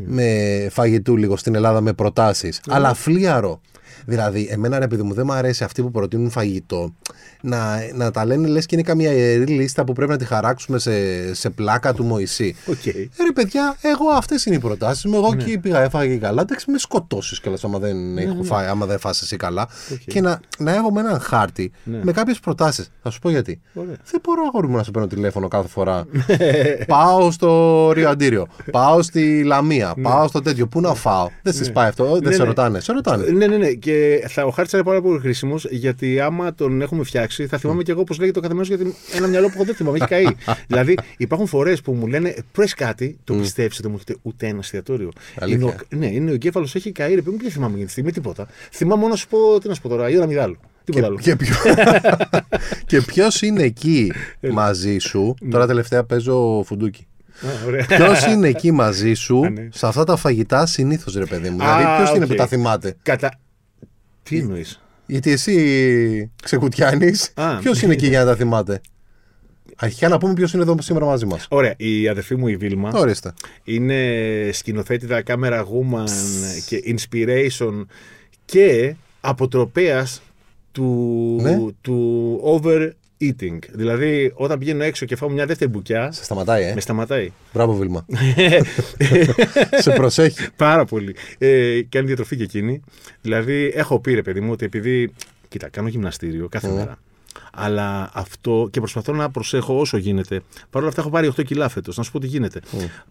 [0.07, 0.29] με
[0.71, 3.61] φαγητού λίγο στην Ελλάδα με προτάσεις, αλλά φλίαρο.
[4.09, 6.95] Δηλαδή, εμένα ρε παιδί μου δεν μου αρέσει αυτοί που προτείνουν φαγητό
[7.43, 10.79] να, να τα λένε λες και είναι καμία ιερή λίστα που πρέπει να τη χαράξουμε
[10.79, 12.57] σε, σε πλάκα του Μωυσή.
[12.67, 12.87] Οκ.
[12.87, 12.93] Ε,
[13.25, 15.17] ρε παιδιά, εγώ αυτές είναι οι προτάσεις μου.
[15.17, 16.43] Εγώ εκεί πήγα, έφαγα και καλά.
[16.43, 19.69] Εντάξει, με σκοτώσεις κιόλας άμα δεν, έχω φάει, άμα δεν φας εσύ καλά.
[19.93, 19.99] Οκ.
[20.07, 22.01] Και να, να έχω με έναν χάρτη Ναι.
[22.03, 22.91] με κάποιες προτάσεις.
[23.03, 23.61] Θα σου πω γιατί.
[23.75, 23.97] Ωραία.
[24.11, 26.07] Δεν μπορώ αγόρι μου να σε παίρνω τηλέφωνο κάθε φορά.
[26.87, 28.47] πάω στο Ρίο-Αντίρριο.
[28.71, 29.95] πάω στη Λαμία.
[30.03, 30.67] πάω στο τέτοιο.
[30.67, 31.29] Πού να φάω.
[31.43, 32.05] Δεν σε πάει αυτό.
[32.13, 32.45] δεν Ναι, σε ναι.
[32.45, 32.81] ρωτάνε.
[32.81, 33.27] Σε ρωτάνε.
[33.31, 33.71] Ναι, ναι, ναι.
[33.71, 33.96] Και
[34.29, 37.91] θα, ο χάρτης είναι πάρα πολύ χρήσιμος γιατί άμα τον έχουμε φτιάξει, θα θυμάμαι και
[37.91, 39.97] εγώ πώς λέγεται ο καθένας γιατί ένα μυαλό που έχω δεν θυμάμαι.
[39.97, 40.27] Έχει καεί.
[40.69, 44.59] δηλαδή υπάρχουν φορές που μου λένε πες κάτι, το πιστεύει, δεν μου έχετε ούτε ένα
[44.59, 45.11] εστιατόριο.
[45.39, 45.63] Αλήθεια.
[45.63, 47.91] Είναι ο, ναι, είναι ο εγκέφαλος έχει καεί, ρε παιδί μου, δεν θυμάμαι για τη
[47.91, 48.49] στιγμή τίποτα.
[48.71, 50.59] Θυμάμαι μόνο να σου πω, τι να σου πω τώρα, η ώρα μηδάλου.
[50.85, 51.19] Τίποτα άλλο.
[51.19, 51.55] Και, ποιο...
[52.87, 54.13] και ποιος είναι εκεί
[54.53, 55.35] μαζί σου.
[55.51, 57.07] Τώρα τελευταία παίζω φουντούκι.
[57.41, 57.85] Α, ωραία.
[57.87, 59.69] Ποιος είναι εκεί μαζί σου Α, ναι.
[59.73, 61.65] σε αυτά τα φαγητά συνήθως, ρε παιδί μου.
[61.65, 62.31] Α, δηλαδή, ποιος είναι οκ.
[62.31, 63.39] που τα θυμάται; Κατά.
[64.29, 67.57] Τι εννοείς; Γιατί εσύ ξεκουτιάνεις, Α.
[67.63, 68.81] ποιος είναι εκεί για να τα θυμάται;
[69.77, 71.47] Αρχικά να πούμε ποιος είναι εδώ σήμερα μαζί μας.
[71.51, 73.33] Ωραία, η αδερφή μου η Βίλμα Ορίστε.
[73.65, 73.99] είναι
[74.53, 76.09] σκηνοθέτητα κάμερα woman
[76.67, 77.85] και inspiration
[78.45, 80.23] και αποτροπέας
[80.73, 81.57] του, Ναι.
[81.81, 82.41] του
[83.21, 83.59] overeating.
[83.73, 86.75] Δηλαδή, όταν πηγαίνω έξω και φάω μια δεύτερη μπουκιά, Σε σταματάει, ε.
[86.75, 87.33] με σταματάει.
[87.53, 88.07] Μπράβο, Βίλμα.
[89.85, 90.47] σε προσέχει.
[90.57, 91.15] Πάρα πολύ.
[91.39, 92.81] Ε, κάνει διατροφή και εκείνη.
[93.21, 95.13] Δηλαδή, έχω πει ρε παιδί μου ότι επειδή.
[95.49, 96.99] Κοίτα, κάνω γυμναστήριο κάθε μέρα.
[97.53, 100.43] Αλλά αυτό και προσπαθώ να προσέχω όσο γίνεται.
[100.71, 101.97] Παρ' όλα αυτά, έχω πάρει 8 κιλά φέτος.
[101.97, 102.61] Να σου πω τι γίνεται.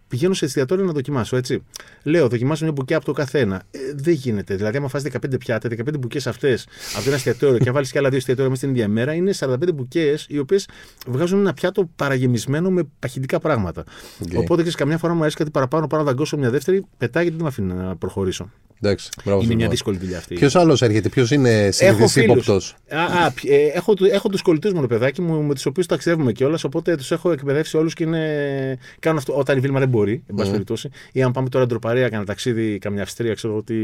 [0.07, 1.63] Πηγαίνω σε εστιατόριο να δοκιμάσω, έτσι.
[2.03, 3.63] Λέω, δοκιμάσω μια μπουκιά από το καθένα.
[3.71, 4.55] Ε, δεν γίνεται.
[4.55, 7.91] Δηλαδή, άμα φας 15 πιάτα, 15 μπουκιές αυτές από το ένα εστιατόριο και αν βάλεις
[7.91, 10.67] και άλλα δύο εστιατόρια μέσα στην ίδια μέρα, είναι 45 μπουκιές οι οποίες
[11.07, 13.83] βγάζουν ένα πιάτο παραγεμισμένο με παχυντικά πράγματα.
[14.23, 14.37] Οκ.
[14.37, 17.37] Οπότε ξέρεις, καμιά φορά μου αρέσει κάτι παραπάνω, πάω να δαγκώσω μια δεύτερη, πετάει γιατί
[17.37, 18.49] δεν με αφήνει να προχωρήσω.
[18.81, 19.41] Εντάξει, μπράβο.
[19.43, 20.35] Είναι μια δύσκολη δουλειά αυτή.
[20.35, 22.53] Ποιος άλλος έρχεται, ποιος είναι συνειδησύποπτο.
[22.89, 25.65] Α, α, π- ε, έχω, του- έχω τους κολλητούς μου, ρε παιδάκι μου, με τους
[25.65, 26.63] οποίους ταξιδεύουμε κιόλας.
[26.63, 28.77] Οπότε τους έχω εκπαιδεύσει όλους και είναι...
[28.99, 30.89] κάνουν αυτό όταν η Βίλμα δεν μπορεί, εν πάση περιπτώσει.
[31.11, 33.75] Ή αν πάμε τώρα ντροπαρία, κανένα ταξίδι, καμιά Αυστρία, ξέρω εγώ τι,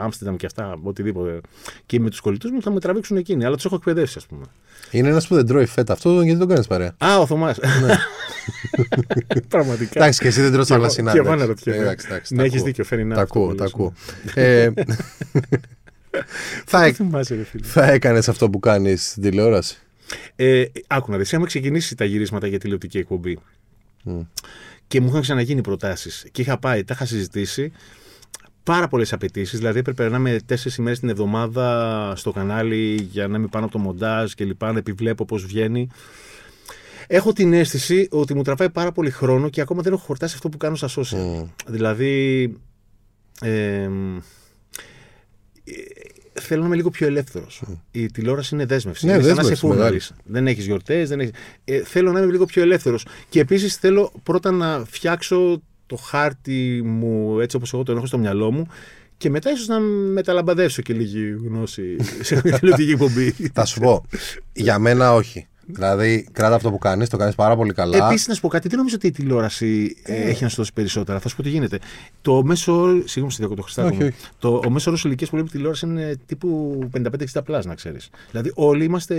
[0.00, 1.40] Άμστερνταμ και αυτά, οτιδήποτε.
[1.86, 3.44] Και με τους κολλητούς μου θα με τραβήξουν εκείνοι.
[3.44, 4.44] Αλλά τους έχω εκπαιδεύσει, ας πούμε.
[4.90, 5.92] Είναι ένας που δεν τρώει φέτα.
[5.92, 6.94] Αυτό γιατί τον κάνεις παρέα.
[6.98, 7.58] Α, ο Θωμάς.
[9.48, 10.00] Πραγματικά.
[10.00, 11.12] Εντάξει, και εσύ δεν τρως Και εγώ- θαλασσινά.
[11.12, 11.42] και εγώ εντάξει.
[11.42, 11.78] αναρωτιέμαι.
[11.78, 12.66] Ε, εντάξει, εντάξει, Ναι, τα έχεις ακούω.
[12.72, 13.92] δίκιο, fair enough, Τα αυτό ακούω, που τα λες, ακούω.
[14.34, 14.70] Ε,
[16.70, 17.66] θα, Δεν έ- θυμάσαι, ρε φίλε.
[17.66, 19.76] θα έκανες αυτό που κάνεις στην τηλεόραση;
[20.36, 23.38] Ε, άκου να δεις, είχαμε ξεκινήσει τα γυρίσματα για τηλεοπτική εκπομπή.
[24.86, 26.26] Και μου είχαν ξαναγίνει προτάσεις.
[26.32, 27.72] Και είχα πάει, τα είχα συζητήσει.
[28.68, 29.58] Πάρα πολλές απαιτήσεις.
[29.58, 33.74] Δηλαδή, έπρεπε να είμαι τέσσερις ημέρες την εβδομάδα στο κανάλι για να είμαι πάνω από
[33.74, 35.88] το μοντάζ και λοιπά, να επιβλέπω πώς βγαίνει.
[37.06, 40.48] Έχω την αίσθηση ότι μου τραβάει πάρα πολύ χρόνο και ακόμα δεν έχω χορτάσει αυτό
[40.48, 41.44] που κάνω στα social.
[41.66, 42.54] Δηλαδή.
[43.40, 43.88] Ε,
[46.32, 47.62] θέλω να είμαι λίγο πιο ελεύθερος.
[47.90, 49.06] Η τηλεόραση είναι δέσμευση.
[49.06, 49.82] Ναι, είναι σαν να δέσμευση, σε μεγάλη.
[49.82, 50.14] φούρναρεις.
[50.24, 51.10] Δεν έχεις γιορτές.
[51.10, 51.30] Έχεις...
[51.64, 53.06] Ε, θέλω να είμαι λίγο πιο ελεύθερος.
[53.28, 58.18] Και επίσης θέλω πρώτα να φτιάξω το χάρτη μου έτσι όπως εγώ τον έχω στο
[58.18, 58.66] μυαλό μου.
[59.16, 63.30] Και μετά ίσως να μεταλαμπαδεύσω και λίγη γνώση σε μια τηλεοπτική εκπομπή.
[63.30, 64.04] Θα σου πω.
[64.52, 65.46] Για μένα όχι.
[65.70, 68.06] Δηλαδή, κράτα αυτό που κάνεις, το κάνεις πάρα πολύ καλά.
[68.06, 70.72] Επίσης, να σου πω κάτι, δεν νομίζω ότι η τηλεόραση ε, έχει να σου δώσει
[70.72, 71.18] περισσότερα.
[71.18, 71.78] Θα σου πω τι γίνεται.
[72.22, 72.92] Το μέσο όρο.
[72.92, 73.88] Συγγνώμη, σε διακόπτω, Χρηστάκο.
[73.88, 74.06] Όχι, μου.
[74.06, 74.16] όχι.
[74.38, 76.78] Το, ο μέσος όρος ηλικίας που βλέπει τηλεόραση είναι τύπου
[77.34, 78.10] 55-60 plus, να ξέρεις.
[78.30, 79.14] Δηλαδή, όλοι είμαστε.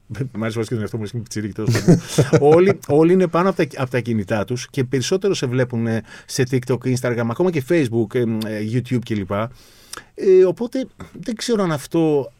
[0.36, 2.00] Μ' αρέσει και τον εαυτό μου, είναι πιτσιρίκι τέλος πάντων.
[2.54, 6.02] όλοι, όλοι είναι πάνω από τα, από τα κινητά τους και περισσότερο σε βλέπουν ε,
[6.26, 9.30] σε TikTok, Instagram, ακόμα και Facebook, ε, ε, YouTube κλπ.
[10.14, 10.86] Ε, οπότε
[11.20, 12.32] δεν ξέρω αν αυτό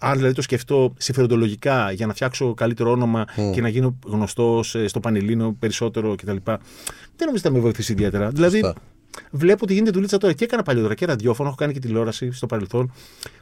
[0.00, 3.24] αν δηλαδή το σκεφτώ συμφεροντολογικά για να φτιάξω καλύτερο όνομα
[3.54, 6.36] και να γίνω γνωστός στο Πανελλήνιο περισσότερο κτλ.
[6.44, 8.28] Δεν νομίζω ότι θα με βοηθήσει ιδιαίτερα.
[8.28, 8.74] Δηλαδή, Σωστά.
[9.30, 12.46] Βλέπω ότι γίνεται δουλίτσα τώρα και έκανα παλιότερα και ραδιόφωνο, έχω κάνει και τηλεόραση στο
[12.46, 12.92] παρελθόν.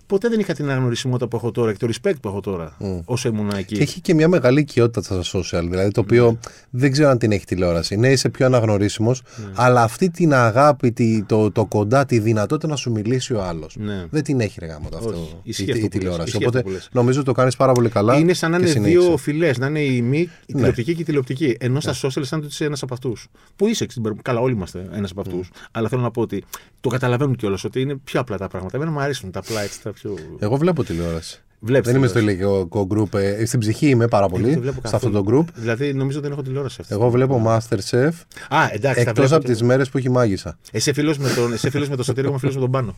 [0.07, 3.29] Ποτέ δεν είχα την αναγνωρισιμότητα που έχω τώρα και το respect που έχω τώρα όσο
[3.29, 3.75] ήμουν εκεί.
[3.77, 5.67] Και έχει και μια μεγάλη οικειότητα στα social.
[5.69, 6.39] Δηλαδή το οποίο
[6.71, 7.97] δεν ξέρω αν την έχει τηλεόραση.
[7.97, 9.23] Ναι, είσαι πιο αναγνωρίσιμος,
[9.55, 13.77] αλλά αυτή την αγάπη, τη, το, το κοντά, τη δυνατότητα να σου μιλήσει ο άλλος.
[13.79, 14.05] Ναι.
[14.11, 15.19] Δεν την έχει ρε γάμο το αυτό Όχι.
[15.19, 15.99] η, Ισχύει η, αυτό η που λες.
[15.99, 16.29] τηλεόραση.
[16.29, 16.89] Ισχύει Οπότε αυτό που λες.
[16.93, 18.17] νομίζω το κάνεις πάρα πολύ καλά.
[18.19, 18.99] Είναι σαν να και είναι συνέχισε.
[19.01, 20.55] δύο φυλές, να είναι η μη, η Ναι.
[20.55, 21.57] τηλεοπτική και η τηλεοπτική.
[21.61, 23.29] Ενώ στα social σαν ότι είσαι ένας από αυτούς.
[23.57, 25.51] Που είσαι, στην προ- καλά, όλοι είμαστε ένας από αυτούς.
[25.71, 26.45] Αλλά θέλω να πω ότι
[26.81, 28.77] το καταλαβαίνουν κιόλας ότι είναι πιο απλά τα πράγματα.
[28.77, 30.15] Εμένα μου αρέσουν τα απλά έτσι τα πιο.
[30.39, 31.43] Εγώ βλέπω τηλεόραση.
[31.61, 32.45] Βλέπεις δεν είμαι στο τηλεόραση.
[32.45, 33.19] ηλικιακό group.
[33.19, 34.51] ε, στην ψυχή είμαι πάρα πολύ.
[34.51, 35.25] Δεν βλέπω σε αυτό καθόλου.
[35.25, 35.53] το group.
[35.55, 36.95] Δηλαδή νομίζω δεν έχω τηλεόραση αυτή.
[36.95, 38.11] Εγώ βλέπω Masterchef
[38.49, 40.59] Α, εντάξει, τα εκτός βλέπω από και- τι μέρες που έχει μάγισσα.
[40.73, 42.97] Εσύ φίλος με τον, εσύ φίλος με τον Σωτήριο, εγώ είμαι φίλος με τον Πάνο.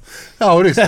[0.51, 0.85] Α, ορίστε.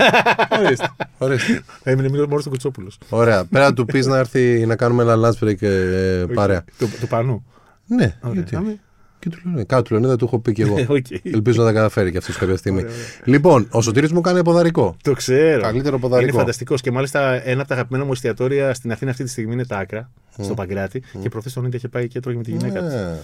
[0.65, 0.93] ορίστε.
[1.19, 1.63] ορίστε.
[1.83, 2.99] Έμεινε μήνυμα μόνος στον Κουτσόπουλος.
[3.09, 3.45] Ωραία.
[3.45, 6.65] Πέρα να του πεις να έρθει να κάνουμε ένα lunch break ε, παρέα.
[6.79, 7.45] Του, του Πανού.
[7.87, 8.45] Ναι, Ωραία.
[8.49, 8.81] γιατί.
[9.23, 9.29] Άμε.
[9.29, 10.79] Και του λέω, ναι, κάτω του Λεωνίδα του έχω πει και εγώ.
[10.79, 11.07] Ε, οκ.
[11.23, 12.79] Ελπίζω να τα καταφέρει και αυτός κάποια στιγμή.
[12.81, 13.07] Ωραία, ωραία.
[13.25, 14.97] Λοιπόν, ο Σωτήρης μου κάνει ποδαρικό.
[15.03, 15.63] Το ξέρω.
[15.63, 16.29] Καλύτερο ποδαρικό.
[16.31, 16.81] Είναι φανταστικός.
[16.81, 19.79] Και μάλιστα ένα από τα αγαπημένα μου εστιατόρια στην Αθήνα αυτή τη στιγμή είναι τα
[19.79, 21.03] άκρα, στο Παγκράτι.
[21.21, 22.95] Και προχθές τον ίδιο είχε πάει και έτρωγε με τη γυναίκα του.
[22.95, 23.21] Ε,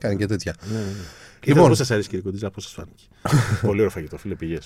[0.00, 0.54] Κάνει και τέτοια.
[0.70, 0.82] Ναι, ναι.
[0.84, 0.98] Λοιπόν.
[1.44, 3.04] Λοιπόν, πώς σας αρέσει κύριε Κοντίζα, πώς σας φάνηκε.
[3.66, 4.58] Πολύ ωραίο φαγητό, φίλε πηγέ.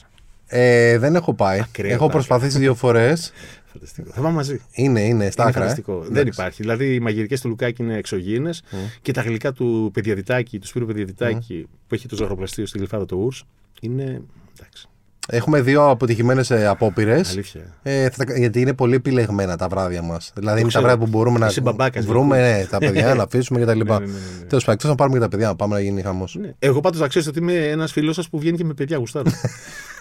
[0.53, 1.61] Ε, δεν έχω πάει.
[1.61, 3.33] Ακραίο έχω τα προσπαθήσει δύο φορές.
[3.73, 4.11] Φανταστικό.
[4.11, 4.61] Θα πάμε μαζί.
[4.73, 5.65] Είναι, είναι στα είναι άκρα.
[5.65, 5.69] ε.
[5.69, 5.99] φανταστικό.
[6.01, 6.29] Δεν Εντάξει.
[6.41, 6.63] υπάρχει.
[6.63, 8.63] Δηλαδή οι μαγειρικές του Λουκάκη είναι εξωγήινες
[9.03, 13.19] και τα γλυκά του Παιδιαδιτάκη, του Σπύρου Παιδιαδιτάκη που έχει το ζαχαροπλαστείο στη γλυφάδα του
[13.19, 13.35] Ούρ
[13.81, 14.23] είναι.
[14.59, 14.89] Εντάξει.
[15.33, 17.31] Έχουμε δύο αποτυχημένες απόπειρες.
[17.31, 17.61] Αλήθεια.
[17.83, 20.31] Ε, θα τα- γιατί είναι πολύ επιλεγμένα τα βράδια μας.
[20.35, 20.85] Δηλαδή είναι τα ξέρω.
[20.85, 23.71] βράδια που μπορούμε να Είσαι μπαμπάκας, βρούμε ναι, τα παιδιά, να αφήσουμε κτλ.
[23.81, 24.47] Ναι, ναι, ναι, ναι.
[24.47, 26.37] Τέλος πάντων, εκτός να πάρουμε και τα παιδιά, να πάμε να γίνει χαμός.
[26.41, 26.53] Ναι.
[26.59, 29.31] Εγώ πάντως να ξέρετε ότι είμαι ένας φίλος σας που βγαίνει και με παιδιά γουστάρω.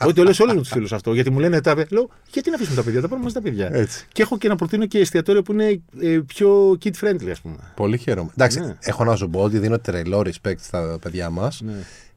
[0.04, 1.14] Ότι το λέω σε όλου του φίλους αυτό.
[1.14, 1.88] Γιατί μου λένε τα παιδιά.
[1.98, 3.70] Λέω, γιατί να αφήσουμε τα παιδιά, τα πάρουμε μαζί τα παιδιά.
[3.72, 4.06] Έτσι.
[4.12, 7.56] Και έχω και να προτείνω και εστιατόρια που είναι ε, πιο kid friendly, ας πούμε.
[7.76, 8.30] Πολύ χαίρομαι.
[8.34, 8.76] Εντάξει, Ναι.
[8.80, 11.62] έχω να σου πω ότι δίνω τρελό respect στα παιδιά μας.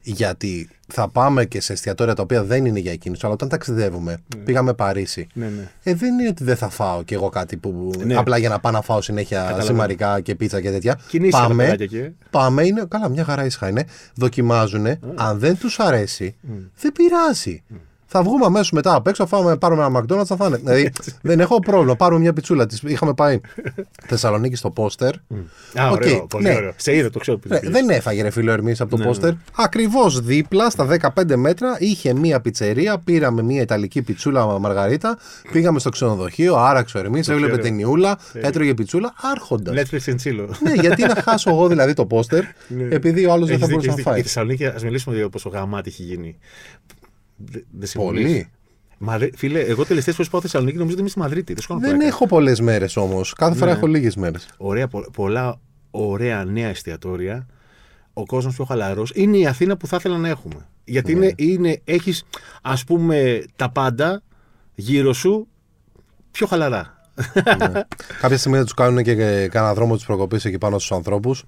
[0.05, 0.13] Ναι.
[0.15, 4.17] Γιατί θα πάμε και σε εστιατόρια τα οποία δεν είναι για εκείνους, αλλά όταν ταξιδεύουμε,
[4.45, 5.27] πήγαμε Παρίσι.
[5.33, 5.69] Ναι, ναι.
[5.83, 7.91] Ε, δεν είναι ότι δεν θα φάω κι εγώ κάτι που.
[8.05, 8.15] Ναι.
[8.15, 9.65] Απλά για να πάω να φάω συνέχεια Καταλαβαίνω.
[9.67, 10.99] σημαρικά και πίτσα και τέτοια.
[11.07, 11.97] Κινήσει τα πάμε, παιδάκια εκεί.
[11.97, 12.13] ε.
[12.29, 12.85] πάμε, είναι.
[12.87, 13.85] Καλά, μια χαρά ήσυχα είναι.
[14.15, 14.85] Δοκιμάζουν.
[15.15, 16.35] Αν δεν τους αρέσει,
[16.79, 17.63] δεν πειράζει.
[18.15, 20.57] Θα βγούμε αμέσως μετά απ' έξω, θα φάμε, πάρουμε ένα McDonald's, θα φάνε.
[20.57, 20.91] δηλαδή
[21.21, 21.95] δεν έχω πρόβλημα.
[21.95, 22.65] Πάρουμε μια πιτσούλα.
[22.65, 23.39] Της, είχαμε πάει
[24.07, 25.13] Θεσσαλονίκη στο Poster.
[25.13, 26.55] Α, Οκ, ωραίο, πολύ ναι.
[26.55, 26.73] ωραίο.
[26.75, 27.37] Σε είδε, το ξέρω.
[27.37, 27.73] που Ρε, πήγες.
[27.73, 29.31] δεν έφαγε ρε φίλε ο Ερμής από το Ναι, Poster.
[29.57, 32.97] Ακριβώς δίπλα στα 15 μέτρα είχε μία πιτσερία.
[32.97, 35.17] Πήραμε μία Ιταλική πιτσούλα μαργαρίτα.
[35.51, 36.55] Πήγαμε στο ξενοδοχείο.
[36.55, 37.27] Άραξε ο Ερμής.
[37.29, 37.63] Έβλεπε ξέρω.
[37.63, 38.17] ταινιούλα.
[38.33, 39.13] Έτρωγε πιτσούλα.
[39.31, 39.75] Άρχοντας.
[39.77, 40.47] Netflix and chill.
[40.63, 42.43] ναι, γιατί να χάσω εγώ δηλαδή το Poster.
[42.67, 42.83] Ναι.
[42.95, 44.11] επειδή ο άλλος δεν Έχεις θα δίκιο, μπορούσε να έχεις δίκιο.
[44.11, 44.19] φάει.
[44.19, 46.37] Η Θεσσαλονίκη, ας μιλήσουμε για πόσο γαμάτη έχει γίνει.
[47.35, 48.49] Δε- Δεν συμφωνείς; Πολύ.
[48.97, 51.53] Μα ρε, φίλε, εγώ τελευταίες φορές πάω Θεσσαλονίκη νομίζω ότι είμαι στη Μαδρίτη.
[51.53, 52.05] Δεν σου κάνω Δεν πλάκα.
[52.07, 53.33] έχω πολλές μέρες όμως.
[53.33, 53.77] Κάθε φορά Ναι.
[53.77, 54.47] έχω λίγες μέρες.
[54.57, 55.59] Ωραία, πο- πολλά
[55.91, 57.45] ωραία νέα εστιατόρια.
[58.13, 59.11] Ο κόσμος πιο χαλαρός.
[59.15, 60.67] Είναι η Αθήνα που θα ήθελα να έχουμε.
[60.83, 61.25] Γιατί Ναι.
[61.25, 62.23] είναι, είναι, έχεις
[62.61, 64.21] ας πούμε τα πάντα
[64.75, 65.47] γύρω σου
[66.31, 67.01] πιο χαλαρά.
[68.21, 71.43] Κάποια στιγμή θα τους κάνουν και κάνα δρόμο της προκοπής εκεί πάνω στους ανθρώπους.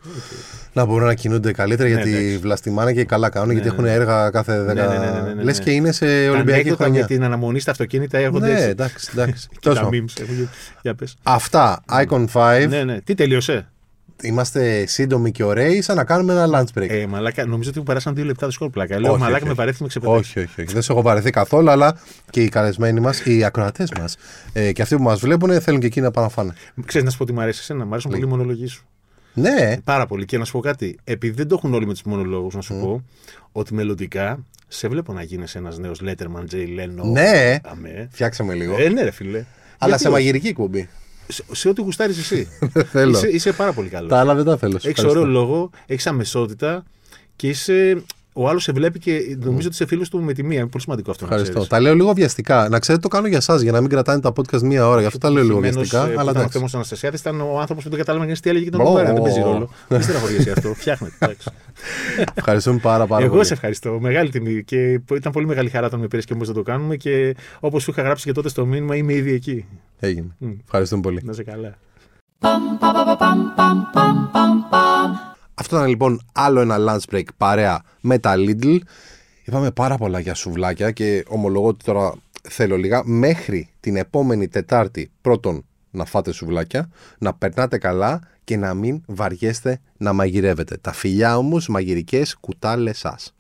[0.73, 2.37] Να μπορούν να κινούνται καλύτερα Ναι, γιατί εντάξει.
[2.37, 3.51] βλαστημάνε και καλά κάνουν.
[3.51, 4.87] γιατί έχουν έργα κάθε δέκα.
[4.87, 5.43] ναι, ναι, ναι, ναι, ναι.
[5.43, 7.01] Λε και είναι σε Τα Ολυμπιακή ανέκδοτα χρονιά.
[7.01, 8.67] με την αναμονή στα αυτοκίνητα έρχονται Ναι, έτσι.
[8.67, 9.47] εντάξει, εντάξει.
[9.51, 10.05] Και Τέλος τα πάντων.
[10.09, 10.21] memes.
[10.21, 10.49] έχουν γίνει.
[10.81, 11.15] Για πες.
[11.23, 12.65] Αυτά, Icon 5.
[12.69, 13.01] Ναι, ναι.
[13.01, 13.67] Τι τελείωσε;
[14.21, 16.89] Είμαστε σύντομοι και ωραίοι, σαν να κάνουμε ένα lunch break.
[16.89, 18.99] Ε, μαλάκα, νομίζω ότι μου περάσαν δύο λεπτά δύσκολο πλάκα.
[18.99, 19.59] Λέω, Όχι, μαλάκα όχι, με όχι.
[19.59, 20.19] παρέθη με ξεπετάξει.
[20.19, 20.73] όχι, όχι, όχι.
[20.73, 21.99] Δεν σε έχω βαρεθεί καθόλου, αλλά
[22.29, 24.17] και οι καλεσμένοι μας, οι ακροατές μας
[24.53, 26.53] ε, και αυτοί που μας βλέπουν θέλουν και εκείνοι να πάνε να φάνε.
[26.85, 27.85] Ξέρεις να σου πω τι μου αρέσει εσένα.
[27.85, 28.85] Μ' αρέσουν πολύ οι μονολογοί σου.
[29.33, 30.25] Ναι, Πάρα πολύ.
[30.25, 30.97] Και να σου πω κάτι.
[31.03, 33.03] Επειδή δεν το έχουν όλοι με τους μονολόγους, να σου πω
[33.51, 37.03] ότι μελλοντικά σε βλέπω να γίνεις ένας νέος Letterman, Jay Leno.
[37.11, 37.57] Ναι.
[37.63, 38.07] Αμέ.
[38.11, 38.75] φτιάξαμε λίγο.
[38.79, 39.37] Ε, ναι, ρε φίλε.
[39.37, 39.45] αλλά
[39.77, 40.89] Γιατί σε όχι; μαγειρική κουμπί.
[41.27, 42.47] Σε, σε ό,τι γουστάρεις εσύ.
[42.73, 43.17] Δεν θέλω.
[43.17, 44.09] είσαι, είσαι πάρα πολύ καλός.
[44.09, 44.79] Τα άλλα δεν τα θέλω.
[44.83, 46.83] Έχεις ωραίο λόγο, έχεις αμεσότητα
[47.35, 48.03] και είσαι
[48.37, 50.59] ο άλλος σε βλέπει και νομίζω ότι είσαι φίλο του με τη μία.
[50.59, 51.25] Είναι πολύ σημαντικό αυτό.
[51.25, 51.67] Ευχαριστώ.
[51.67, 52.69] Τα λέω λίγο βιαστικά.
[52.69, 54.99] Να ξέρετε, το κάνω για εσά, για να μην κρατάνε τα podcast μία ώρα.
[54.99, 56.07] Γι' αυτό τα λέω λίγο βιαστικά.
[56.07, 56.57] Ε, αλλά εντάξει.
[56.57, 59.13] Ο Αναστασιάδης ήταν ο άνθρωπος που δεν κατάλαβε τι έλεγε και τον Μέρα.
[59.13, 59.69] Δεν παίζει ρόλο.
[59.87, 60.73] Δεν στεναχωριέσαι αυτό.
[60.73, 61.35] Φτιάχνεται.
[62.33, 63.97] Ευχαριστούμε πάρα, πάρα Εγώ σε ευχαριστώ.
[64.01, 64.63] Μεγάλη τιμή.
[64.63, 66.95] Και ήταν πολύ μεγάλη χαρά όταν με πήρες και όμως να το κάνουμε.
[66.95, 69.65] Και όπως σου είχα γράψει και τότε στο μήνυμα, είμαι ήδη εκεί.
[69.99, 70.27] Έγινε.
[70.63, 71.21] Ευχαριστούμε πολύ.
[71.23, 71.77] Να σε καλά.
[75.55, 78.77] Αυτό ήταν λοιπόν άλλο ένα lunch break παρέα με τα Lidl.
[79.43, 83.01] Είπαμε πάρα πολλά για σουβλάκια και ομολογώ ότι τώρα θέλω λίγα.
[83.05, 89.79] Μέχρι την επόμενη Τετάρτη πρώτον να φάτε σουβλάκια, να περνάτε καλά και να μην βαριέστε
[89.97, 90.77] να μαγειρεύετε.
[90.81, 93.33] Τα φιλιά όμως μαγειρικές κουτάλες σας.